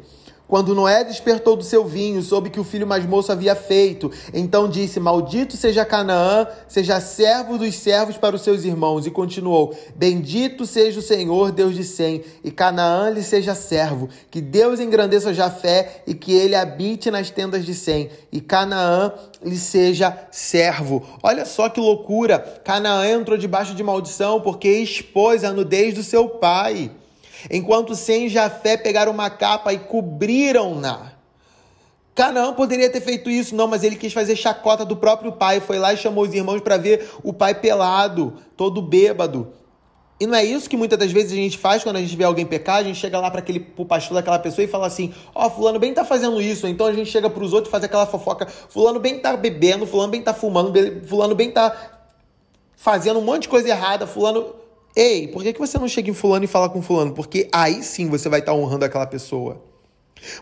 Quando 0.53 0.75
Noé 0.75 1.03
despertou 1.03 1.57
do 1.57 1.65
seu 1.65 1.83
vinho, 1.83 2.21
soube 2.21 2.51
que 2.51 2.61
o 2.61 2.65
filho 2.65 2.87
mais 2.87 3.07
moço 3.07 3.33
havia 3.33 3.55
feito. 3.55 4.12
Então 4.35 4.69
disse: 4.69 5.01
Maldito 5.01 5.57
seja 5.57 5.83
Canaã, 5.83 6.47
seja 6.69 7.01
servo 7.01 7.57
dos 7.57 7.75
servos 7.75 8.19
para 8.19 8.37
os 8.37 8.43
seus 8.43 8.62
irmãos. 8.62 9.07
E 9.07 9.11
continuou: 9.11 9.75
Bendito 9.97 10.67
seja 10.67 10.99
o 10.99 11.03
Senhor, 11.03 11.53
Deus 11.53 11.75
de 11.75 11.83
Sem, 11.83 12.23
e 12.45 12.51
Canaã 12.51 13.09
lhe 13.09 13.23
seja 13.23 13.55
servo. 13.55 14.11
Que 14.31 14.43
Deus 14.43 14.79
engrandeça 14.79 15.33
Jafé 15.33 16.03
e 16.07 16.12
que 16.12 16.35
ele 16.35 16.55
habite 16.55 17.11
nas 17.11 17.31
tendas 17.31 17.65
de 17.65 17.73
Sem, 17.75 18.11
e 18.31 18.38
Canaã 18.38 19.11
lhe 19.43 19.57
seja 19.57 20.15
servo. 20.31 21.03
Olha 21.23 21.47
só 21.47 21.71
que 21.71 21.81
loucura! 21.81 22.38
Canaã 22.62 23.09
entrou 23.09 23.38
debaixo 23.38 23.75
de 23.75 23.83
maldição 23.83 24.38
porque 24.43 24.69
expôs 24.69 25.45
a 25.45 25.51
nudez 25.51 25.95
do 25.95 26.03
seu 26.03 26.29
pai. 26.29 26.91
Enquanto 27.51 27.95
Sem 27.95 28.29
Jafé 28.29 28.77
pegaram 28.77 29.13
uma 29.13 29.31
capa 29.31 29.73
e 29.73 29.79
cobriram-na. 29.79 31.13
Canaã 32.15 32.53
poderia 32.53 32.91
ter 32.91 33.01
feito 33.01 33.31
isso, 33.31 33.55
não, 33.55 33.67
mas 33.67 33.83
ele 33.83 33.97
quis 33.97 34.13
fazer 34.13 34.37
chacota 34.37 34.85
do 34.85 34.97
próprio 34.97 35.33
pai. 35.33 35.61
Foi 35.61 35.79
lá 35.79 35.95
e 35.95 35.97
chamou 35.97 36.25
os 36.25 36.35
irmãos 36.35 36.61
para 36.61 36.77
ver 36.77 37.09
o 37.23 37.33
pai 37.33 37.55
pelado, 37.55 38.35
todo 38.57 38.83
bêbado. 38.83 39.53
E 40.21 40.27
não 40.27 40.37
é 40.37 40.45
isso 40.45 40.71
que 40.71 40.77
muitas 40.77 40.99
das 40.99 41.11
vezes 41.11 41.33
a 41.33 41.35
gente 41.35 41.59
faz 41.59 41.83
quando 41.83 41.97
a 41.97 42.01
gente 42.01 42.15
vê 42.15 42.23
alguém 42.23 42.47
pecar, 42.47 42.77
a 42.77 42.83
gente 42.85 42.97
chega 42.97 43.19
lá 43.19 43.29
para 43.31 43.41
aquele 43.41 43.59
pro 43.59 43.85
pastor 43.85 44.15
daquela 44.15 44.39
pessoa 44.39 44.65
e 44.65 44.69
fala 44.69 44.87
assim: 44.87 45.13
"Ó, 45.35 45.47
oh, 45.47 45.51
fulano 45.51 45.81
bem 45.81 45.93
tá 45.93 46.05
fazendo 46.05 46.41
isso". 46.41 46.67
Então 46.69 46.87
a 46.87 46.93
gente 46.93 47.11
chega 47.11 47.29
para 47.29 47.43
os 47.43 47.53
outros 47.53 47.69
e 47.69 47.73
faz 47.73 47.83
aquela 47.83 48.07
fofoca: 48.07 48.47
"Fulano 48.47 49.01
bem 49.01 49.19
tá 49.19 49.37
bebendo, 49.37 49.85
fulano 49.87 50.13
bem 50.13 50.23
tá 50.23 50.33
fumando, 50.33 50.73
fulano 51.07 51.35
bem 51.35 51.51
tá 51.51 51.75
fazendo 52.77 53.19
um 53.19 53.23
monte 53.23 53.43
de 53.43 53.49
coisa 53.49 53.69
errada, 53.69 54.07
fulano 54.07 54.62
Ei, 54.95 55.27
por 55.29 55.43
que, 55.43 55.53
que 55.55 55.59
você 55.59 55.79
não 55.79 55.89
chega 55.89 56.11
em 56.11 56.15
fulano 56.15 56.45
e 56.45 56.49
fala 56.49 56.69
com 56.69 56.83
fulano? 56.83 57.13
Porque 57.13 57.49
aí 57.51 57.83
sim 57.83 58.09
você 58.09 58.29
vai 58.29 58.41
estar 58.41 58.53
tá 58.53 58.59
honrando 58.59 58.85
aquela 58.85 59.07
pessoa. 59.07 59.73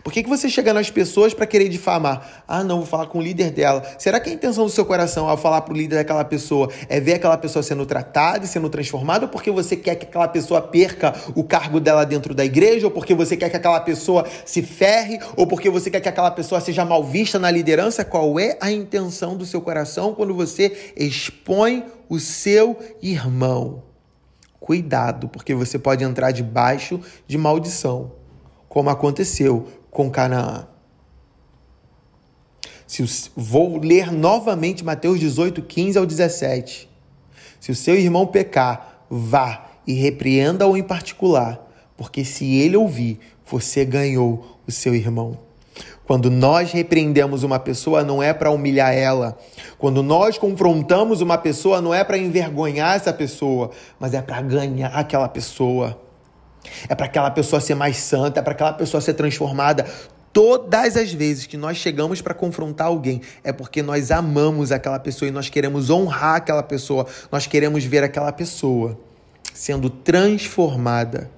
Por 0.03 0.13
que, 0.13 0.23
que 0.23 0.29
você 0.29 0.49
chega 0.49 0.73
nas 0.73 0.89
pessoas 0.89 1.33
para 1.33 1.45
querer 1.45 1.67
difamar? 1.69 2.43
Ah, 2.47 2.63
não, 2.63 2.77
vou 2.77 2.85
falar 2.85 3.07
com 3.07 3.19
o 3.19 3.21
líder 3.21 3.51
dela. 3.51 3.83
Será 3.97 4.19
que 4.19 4.29
a 4.29 4.33
intenção 4.33 4.65
do 4.65 4.69
seu 4.69 4.85
coração 4.85 5.27
ao 5.27 5.37
falar 5.37 5.61
para 5.61 5.73
o 5.73 5.77
líder 5.77 5.95
daquela 5.95 6.23
pessoa 6.23 6.69
é 6.87 6.99
ver 6.99 7.13
aquela 7.13 7.37
pessoa 7.37 7.63
sendo 7.63 7.85
tratada 7.85 8.45
e 8.45 8.47
sendo 8.47 8.69
transformada? 8.69 9.25
Ou 9.25 9.31
porque 9.31 9.49
você 9.49 9.75
quer 9.75 9.95
que 9.95 10.05
aquela 10.05 10.27
pessoa 10.27 10.61
perca 10.61 11.13
o 11.35 11.43
cargo 11.43 11.79
dela 11.79 12.05
dentro 12.05 12.35
da 12.35 12.45
igreja? 12.45 12.87
Ou 12.87 12.91
porque 12.91 13.15
você 13.15 13.35
quer 13.35 13.49
que 13.49 13.57
aquela 13.57 13.79
pessoa 13.79 14.25
se 14.45 14.61
ferre? 14.61 15.19
Ou 15.35 15.47
porque 15.47 15.69
você 15.69 15.89
quer 15.89 16.01
que 16.01 16.09
aquela 16.09 16.31
pessoa 16.31 16.61
seja 16.61 16.85
mal 16.85 17.03
vista 17.03 17.39
na 17.39 17.49
liderança? 17.49 18.05
Qual 18.05 18.39
é 18.39 18.57
a 18.61 18.71
intenção 18.71 19.35
do 19.35 19.45
seu 19.45 19.61
coração 19.61 20.13
quando 20.13 20.33
você 20.33 20.93
expõe 20.95 21.85
o 22.07 22.19
seu 22.19 22.77
irmão? 23.01 23.90
Cuidado, 24.61 25.27
porque 25.27 25.55
você 25.55 25.79
pode 25.79 26.03
entrar 26.03 26.29
debaixo 26.29 27.01
de 27.25 27.35
maldição, 27.35 28.11
como 28.69 28.91
aconteceu 28.91 29.67
com 29.89 30.07
Canaã. 30.07 30.67
Se 32.85 33.03
vou 33.35 33.79
ler 33.79 34.11
novamente 34.11 34.85
Mateus 34.85 35.19
18, 35.19 35.63
15 35.63 35.97
ao 35.97 36.05
17. 36.05 36.87
Se 37.59 37.71
o 37.71 37.75
seu 37.75 37.95
irmão 37.95 38.27
pecar, 38.27 39.03
vá 39.09 39.65
e 39.87 39.93
repreenda-o 39.93 40.77
em 40.77 40.83
particular, 40.83 41.67
porque 41.97 42.23
se 42.23 42.45
ele 42.57 42.77
ouvir, 42.77 43.19
você 43.43 43.83
ganhou 43.83 44.59
o 44.67 44.71
seu 44.71 44.93
irmão. 44.93 45.39
Quando 46.11 46.29
nós 46.29 46.73
repreendemos 46.73 47.41
uma 47.41 47.57
pessoa, 47.57 48.03
não 48.03 48.21
é 48.21 48.33
para 48.33 48.51
humilhar 48.51 48.93
ela. 48.93 49.37
Quando 49.77 50.03
nós 50.03 50.37
confrontamos 50.37 51.21
uma 51.21 51.37
pessoa, 51.37 51.79
não 51.79 51.93
é 51.93 52.03
para 52.03 52.17
envergonhar 52.17 52.97
essa 52.97 53.13
pessoa, 53.13 53.71
mas 53.97 54.13
é 54.13 54.21
para 54.21 54.41
ganhar 54.41 54.89
aquela 54.89 55.29
pessoa. 55.29 55.97
É 56.89 56.95
para 56.95 57.05
aquela 57.05 57.31
pessoa 57.31 57.61
ser 57.61 57.75
mais 57.75 57.95
santa, 57.95 58.41
é 58.41 58.43
para 58.43 58.51
aquela 58.51 58.73
pessoa 58.73 58.99
ser 58.99 59.13
transformada. 59.13 59.85
Todas 60.33 60.97
as 60.97 61.13
vezes 61.13 61.45
que 61.45 61.55
nós 61.55 61.77
chegamos 61.77 62.21
para 62.21 62.33
confrontar 62.33 62.87
alguém, 62.87 63.21
é 63.41 63.53
porque 63.53 63.81
nós 63.81 64.11
amamos 64.11 64.73
aquela 64.73 64.99
pessoa 64.99 65.29
e 65.29 65.31
nós 65.31 65.47
queremos 65.47 65.89
honrar 65.89 66.35
aquela 66.35 66.61
pessoa, 66.61 67.07
nós 67.31 67.47
queremos 67.47 67.85
ver 67.85 68.03
aquela 68.03 68.33
pessoa 68.33 68.99
sendo 69.53 69.89
transformada. 69.89 71.31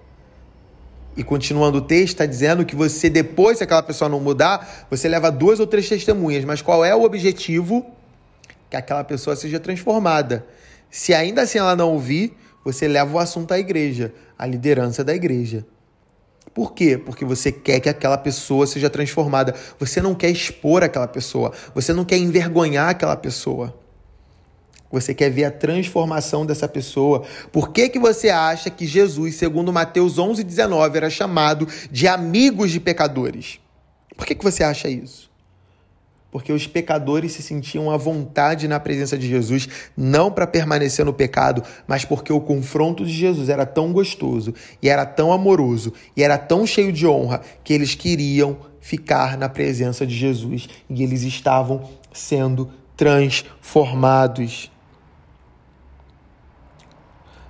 E 1.16 1.24
continuando 1.24 1.78
o 1.78 1.82
texto, 1.82 2.14
está 2.14 2.26
dizendo 2.26 2.66
que 2.66 2.76
você, 2.76 3.10
depois, 3.10 3.60
se 3.60 3.64
aquela 3.64 3.84
pessoa 3.84 4.10
não 4.10 4.20
mudar, 4.20 4.88
você 4.90 5.08
leva 5.08 5.32
duas 5.32 5.60
ou 5.60 5.68
três 5.68 5.88
testemunhas. 5.88 6.44
Mas 6.44 6.62
qual 6.62 6.84
é 6.84 6.96
o 6.96 7.04
objetivo? 7.04 7.86
Que 8.70 8.76
aquela 8.76 9.04
pessoa 9.04 9.36
seja 9.36 9.60
transformada. 9.60 10.46
Se 10.90 11.14
ainda 11.14 11.44
assim 11.44 11.60
ela 11.60 11.76
não 11.76 11.92
ouvir, 11.92 12.36
você 12.64 12.88
leva 12.88 13.16
o 13.16 13.20
assunto 13.20 13.52
à 13.52 13.60
igreja, 13.60 14.14
à 14.38 14.46
liderança 14.46 15.04
da 15.04 15.14
igreja. 15.14 15.66
Por 16.54 16.74
quê? 16.74 16.98
Porque 16.98 17.26
você 17.26 17.52
quer 17.52 17.80
que 17.80 17.90
aquela 17.90 18.18
pessoa 18.18 18.68
seja 18.68 18.90
transformada. 18.90 19.56
Você 19.80 20.02
não 20.02 20.14
quer 20.14 20.30
expor 20.30 20.84
aquela 20.84 21.08
pessoa. 21.08 21.52
Você 21.74 21.94
não 21.94 22.06
quer 22.06 22.18
envergonhar 22.18 22.90
aquela 22.90 23.16
pessoa. 23.16 23.74
Você 24.94 25.12
quer 25.12 25.32
ver 25.32 25.46
a 25.46 25.52
transformação 25.52 26.46
dessa 26.46 26.68
pessoa. 26.68 27.24
Por 27.52 27.72
que, 27.72 27.90
que 27.90 27.98
você 27.98 28.30
acha 28.30 28.70
que 28.70 28.86
Jesus, 28.86 29.34
segundo 29.36 29.74
Mateus 29.74 30.20
11, 30.20 30.44
19, 30.44 30.98
era 30.98 31.10
chamado 31.10 31.68
de 31.90 32.08
amigos 32.08 32.70
de 32.70 32.80
pecadores? 32.80 33.60
Por 34.16 34.28
que, 34.28 34.36
que 34.36 34.44
você 34.44 34.64
acha 34.64 34.88
isso? 34.88 35.32
Porque 36.32 36.54
os 36.54 36.68
pecadores 36.68 37.32
se 37.32 37.42
sentiam 37.42 37.90
à 37.90 37.98
vontade 37.98 38.68
na 38.68 38.80
presença 38.80 39.18
de 39.18 39.28
Jesus, 39.28 39.68
não 39.98 40.32
para 40.32 40.46
permanecer 40.46 41.04
no 41.04 41.14
pecado, 41.14 41.64
mas 41.88 42.06
porque 42.06 42.32
o 42.32 42.40
confronto 42.40 43.04
de 43.04 43.14
Jesus 43.14 43.50
era 43.50 43.66
tão 43.66 43.92
gostoso, 43.92 44.54
e 44.80 44.90
era 44.90 45.08
tão 45.08 45.34
amoroso, 45.34 45.92
e 46.16 46.22
era 46.24 46.38
tão 46.38 46.68
cheio 46.68 46.94
de 46.94 47.08
honra, 47.08 47.42
que 47.64 47.74
eles 47.74 47.96
queriam 47.96 48.58
ficar 48.80 49.40
na 49.40 49.50
presença 49.50 50.06
de 50.06 50.16
Jesus 50.16 50.68
e 50.90 51.02
eles 51.02 51.24
estavam 51.24 51.90
sendo 52.12 52.70
transformados 52.96 54.72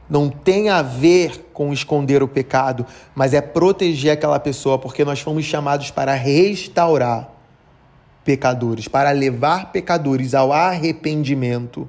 não 0.10 0.30
tem 0.30 0.70
a 0.70 0.82
ver 0.82 1.50
com 1.54 1.72
esconder 1.72 2.22
o 2.22 2.28
pecado, 2.28 2.86
mas 3.16 3.34
é 3.34 3.42
proteger 3.42 4.12
aquela 4.12 4.40
pessoa, 4.40 4.78
porque 4.78 5.06
nós 5.06 5.20
fomos 5.20 5.46
chamados 5.46 5.92
para 5.92 6.14
restaurar 6.14 7.32
pecadores, 8.24 8.88
para 8.88 9.12
levar 9.12 9.72
pecadores 9.72 10.34
ao 10.34 10.52
arrependimento. 10.52 11.88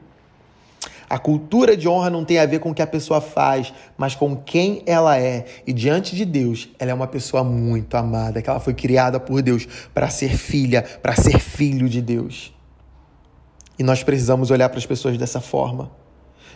A 1.09 1.19
cultura 1.19 1.77
de 1.77 1.89
honra 1.89 2.11
não 2.11 2.25
tem 2.25 2.39
a 2.39 2.47
ver 2.47 2.59
com 2.59 2.71
o 2.71 2.75
que 2.75 2.83
a 2.83 2.87
pessoa 2.87 3.21
faz, 3.21 3.73
mas 3.97 4.15
com 4.15 4.35
quem 4.35 4.83
ela 4.87 5.19
é. 5.19 5.45
E 5.67 5.73
diante 5.73 6.17
de 6.17 6.25
Deus, 6.25 6.69
ela 6.79 6.91
é 6.91 6.95
uma 6.95 7.07
pessoa 7.07 7.45
muito 7.45 7.97
amada, 7.97 8.41
que 8.41 8.49
ela 8.49 8.59
foi 8.59 8.75
criada 8.75 9.21
por 9.21 9.43
Deus 9.43 9.67
para 9.93 10.09
ser 10.09 10.37
filha, 10.37 10.83
para 11.03 11.15
ser 11.15 11.39
filho 11.39 11.89
de 11.89 12.01
Deus. 12.01 12.53
E 13.79 13.83
nós 13.83 14.03
precisamos 14.03 14.51
olhar 14.51 14.69
para 14.69 14.79
as 14.79 14.87
pessoas 14.87 15.19
dessa 15.19 15.41
forma. 15.41 16.04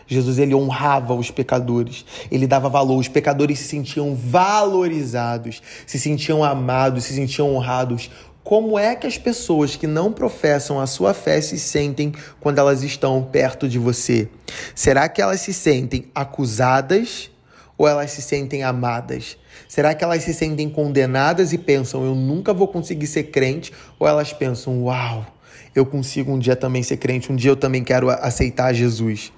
Jesus 0.09 0.39
ele 0.39 0.55
honrava 0.55 1.15
os 1.15 1.31
pecadores, 1.31 2.05
ele 2.31 2.47
dava 2.47 2.69
valor, 2.69 2.97
os 2.97 3.09
pecadores 3.09 3.59
se 3.59 3.67
sentiam 3.67 4.15
valorizados, 4.15 5.63
se 5.87 5.99
sentiam 5.99 6.43
amados, 6.43 7.05
se 7.05 7.15
sentiam 7.15 7.55
honrados. 7.55 8.11
Como 8.43 8.79
é 8.79 8.97
que 8.97 9.07
as 9.07 9.19
pessoas 9.19 9.77
que 9.77 9.87
não 9.87 10.11
professam 10.11 10.81
a 10.81 10.87
sua 10.87 11.13
fé 11.13 11.39
se 11.43 11.59
sentem 11.59 12.15
quando 12.41 12.59
elas 12.59 12.83
estão 12.83 13.23
perto 13.23 13.69
de 13.69 13.79
você? 13.79 14.27
Será 14.75 15.07
que 15.07 15.21
elas 15.21 15.43
se 15.43 15.53
sentem 15.53 16.07
acusadas 16.15 17.31
ou 17.77 17.87
elas 17.87 18.11
se 18.11 18.23
sentem 18.23 18.63
amadas? 18.63 19.37
Será 19.69 19.95
que 19.95 20.03
elas 20.03 20.23
se 20.23 20.33
sentem 20.33 20.71
condenadas 20.71 21.53
e 21.53 21.59
pensam 21.59 22.03
eu 22.07 22.15
nunca 22.15 22.55
vou 22.55 22.69
conseguir 22.69 23.07
ser 23.07 23.25
crente? 23.25 23.71
Ou 23.99 24.09
elas 24.09 24.33
pensam, 24.33 24.85
uau, 24.85 25.27
eu 25.75 25.85
consigo 25.85 26.33
um 26.33 26.39
dia 26.39 26.57
também 26.57 26.83
ser 26.83 26.97
crente, 26.97 27.31
um 27.31 27.37
dia 27.37 27.51
eu 27.51 27.57
também 27.57 27.85
quero 27.85 28.09
aceitar 28.09 28.73
Jesus? 28.73 29.31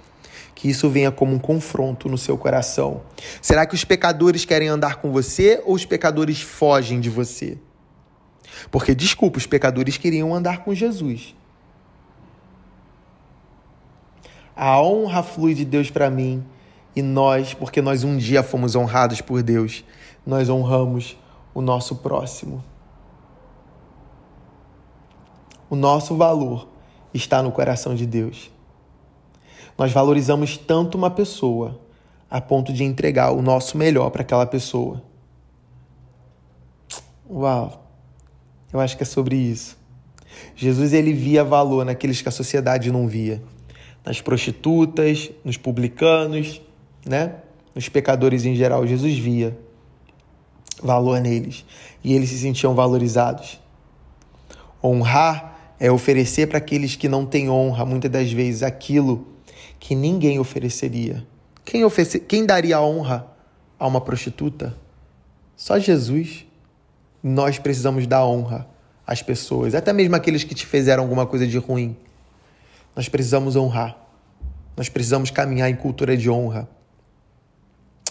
Que 0.61 0.68
isso 0.68 0.90
venha 0.90 1.11
como 1.11 1.35
um 1.35 1.38
confronto 1.38 2.07
no 2.07 2.18
seu 2.18 2.37
coração. 2.37 3.01
Será 3.40 3.64
que 3.64 3.75
os 3.75 3.83
pecadores 3.83 4.44
querem 4.44 4.68
andar 4.68 4.96
com 4.96 5.11
você 5.11 5.62
ou 5.64 5.75
os 5.75 5.87
pecadores 5.87 6.42
fogem 6.42 7.01
de 7.01 7.09
você? 7.09 7.57
Porque, 8.70 8.94
desculpa, 8.94 9.38
os 9.38 9.46
pecadores 9.46 9.96
queriam 9.96 10.35
andar 10.35 10.62
com 10.62 10.75
Jesus. 10.75 11.35
A 14.55 14.79
honra 14.83 15.23
flui 15.23 15.55
de 15.55 15.64
Deus 15.64 15.90
para 15.90 16.11
mim 16.11 16.44
e 16.94 17.01
nós, 17.01 17.55
porque 17.55 17.81
nós 17.81 18.05
um 18.05 18.18
dia 18.18 18.42
fomos 18.42 18.77
honrados 18.77 19.23
por 19.23 19.42
Deus, 19.42 19.83
nós 20.27 20.51
honramos 20.51 21.16
o 21.55 21.62
nosso 21.62 21.96
próximo. 21.96 22.62
O 25.70 25.75
nosso 25.75 26.18
valor 26.18 26.68
está 27.14 27.42
no 27.42 27.51
coração 27.51 27.94
de 27.94 28.05
Deus. 28.05 28.51
Nós 29.81 29.93
valorizamos 29.93 30.59
tanto 30.59 30.99
uma 30.99 31.09
pessoa 31.09 31.81
a 32.31 32.38
ponto 32.38 32.71
de 32.71 32.85
entregar 32.85 33.33
o 33.33 33.40
nosso 33.40 33.79
melhor 33.79 34.11
para 34.11 34.21
aquela 34.21 34.45
pessoa. 34.45 35.03
Uau! 37.27 37.90
Eu 38.71 38.79
acho 38.79 38.95
que 38.95 39.05
é 39.05 39.07
sobre 39.07 39.37
isso. 39.37 39.79
Jesus 40.55 40.93
ele 40.93 41.14
via 41.14 41.43
valor 41.43 41.87
naqueles 41.87 42.21
que 42.21 42.29
a 42.29 42.31
sociedade 42.31 42.93
não 42.93 43.09
via, 43.09 43.43
nas 44.05 44.21
prostitutas, 44.21 45.31
nos 45.43 45.57
publicanos, 45.57 46.61
né? 47.07 47.37
Nos 47.75 47.88
pecadores 47.88 48.45
em 48.45 48.55
geral, 48.55 48.87
Jesus 48.87 49.16
via. 49.16 49.59
valor 50.83 51.23
neles 51.23 51.64
e 52.05 52.12
eles 52.12 52.29
se 52.29 52.38
sentiam 52.38 52.75
valorizados. 52.75 53.59
Honrar 54.85 55.75
é 55.81 55.90
oferecer 55.90 56.49
para 56.49 56.59
aqueles 56.59 56.97
que 56.97 57.09
não 57.09 57.25
têm 57.25 57.49
honra, 57.49 57.87
muitas 57.87 58.11
das 58.11 58.31
vezes, 58.31 58.62
aquilo 58.62 59.39
que 59.81 59.95
ninguém 59.95 60.38
ofereceria. 60.38 61.27
Quem, 61.64 61.85
oferece... 61.85 62.21
Quem 62.21 62.45
daria 62.45 62.81
honra 62.81 63.27
a 63.79 63.87
uma 63.87 64.01
prostituta? 64.01 64.77
Só 65.57 65.79
Jesus. 65.79 66.47
Nós 67.23 67.59
precisamos 67.59 68.07
dar 68.07 68.25
honra 68.25 68.69
às 69.07 69.23
pessoas, 69.23 69.75
até 69.75 69.93
mesmo 69.93 70.14
aqueles 70.14 70.45
que 70.45 70.55
te 70.55 70.64
fizeram 70.64 71.03
alguma 71.03 71.27
coisa 71.27 71.47
de 71.47 71.59
ruim. 71.59 71.97
Nós 72.95 73.09
precisamos 73.09 73.57
honrar. 73.57 73.97
Nós 74.77 74.88
precisamos 74.88 75.31
caminhar 75.31 75.69
em 75.69 75.77
cultura 75.77 76.16
de 76.16 76.31
honra. 76.31 76.69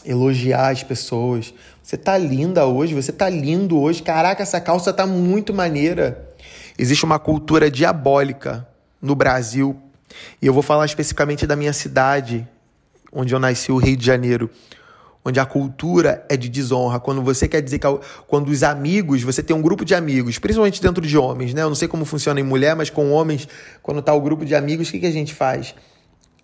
Elogiar 0.05 0.69
as 0.69 0.83
pessoas. 0.83 1.53
Você 1.81 1.97
tá 1.97 2.17
linda 2.17 2.65
hoje, 2.65 2.93
você 2.93 3.11
tá 3.11 3.29
lindo 3.29 3.79
hoje. 3.79 4.03
Caraca, 4.03 4.43
essa 4.43 4.59
calça 4.59 4.91
tá 4.93 5.05
muito 5.05 5.53
maneira. 5.53 6.33
Existe 6.77 7.03
uma 7.05 7.19
cultura 7.19 7.69
diabólica 7.69 8.67
no 9.01 9.15
Brasil, 9.15 9.75
e 10.41 10.47
eu 10.47 10.53
vou 10.53 10.63
falar 10.63 10.85
especificamente 10.85 11.45
da 11.45 11.55
minha 11.55 11.73
cidade, 11.73 12.47
onde 13.11 13.33
eu 13.33 13.39
nasci, 13.39 13.71
o 13.71 13.77
Rio 13.77 13.97
de 13.97 14.05
Janeiro, 14.05 14.49
onde 15.23 15.39
a 15.39 15.45
cultura 15.45 16.25
é 16.29 16.37
de 16.37 16.49
desonra. 16.49 16.99
Quando 16.99 17.21
você 17.21 17.47
quer 17.47 17.61
dizer 17.61 17.79
que 17.79 17.87
quando 18.27 18.49
os 18.49 18.63
amigos, 18.63 19.21
você 19.21 19.43
tem 19.43 19.55
um 19.55 19.61
grupo 19.61 19.83
de 19.83 19.93
amigos, 19.93 20.39
principalmente 20.39 20.81
dentro 20.81 21.05
de 21.05 21.17
homens, 21.17 21.53
né? 21.53 21.63
Eu 21.63 21.69
não 21.69 21.75
sei 21.75 21.87
como 21.87 22.05
funciona 22.05 22.39
em 22.39 22.43
mulher, 22.43 22.75
mas 22.75 22.89
com 22.89 23.11
homens, 23.11 23.47
quando 23.81 24.01
tá 24.01 24.13
o 24.13 24.21
grupo 24.21 24.45
de 24.45 24.55
amigos, 24.55 24.89
o 24.89 24.91
que, 24.91 24.99
que 24.99 25.05
a 25.05 25.11
gente 25.11 25.33
faz? 25.33 25.75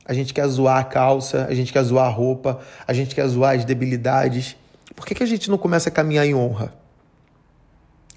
A 0.06 0.13
gente 0.13 0.34
quer 0.34 0.47
zoar 0.47 0.78
a 0.78 0.84
calça, 0.84 1.47
a 1.49 1.54
gente 1.56 1.73
quer 1.73 1.84
zoar 1.84 2.06
a 2.06 2.10
roupa, 2.10 2.60
a 2.88 2.93
gente 2.93 3.15
quer 3.15 3.28
zoar 3.28 3.56
as 3.56 3.65
debilidades. 3.65 4.56
Por 4.95 5.06
que, 5.06 5.15
que 5.15 5.23
a 5.23 5.25
gente 5.25 5.49
não 5.49 5.58
começa 5.58 5.89
a 5.89 5.91
caminhar 5.91 6.25
em 6.28 6.36
honra? 6.36 6.73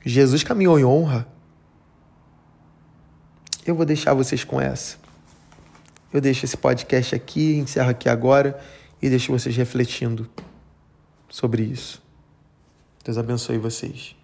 Jesus 0.04 0.42
caminhou 0.42 0.78
em 0.78 0.84
honra. 0.84 1.26
Eu 3.64 3.74
vou 3.74 3.84
deixar 3.84 4.14
vocês 4.14 4.44
com 4.44 4.60
essa. 4.60 4.96
Eu 6.12 6.20
deixo 6.20 6.44
esse 6.44 6.56
podcast 6.56 7.14
aqui, 7.14 7.56
encerro 7.56 7.90
aqui 7.90 8.08
agora 8.08 8.58
e 9.00 9.08
deixo 9.08 9.30
vocês 9.32 9.56
refletindo 9.56 10.28
sobre 11.28 11.62
isso. 11.62 12.02
Deus 13.04 13.18
abençoe 13.18 13.58
vocês. 13.58 14.17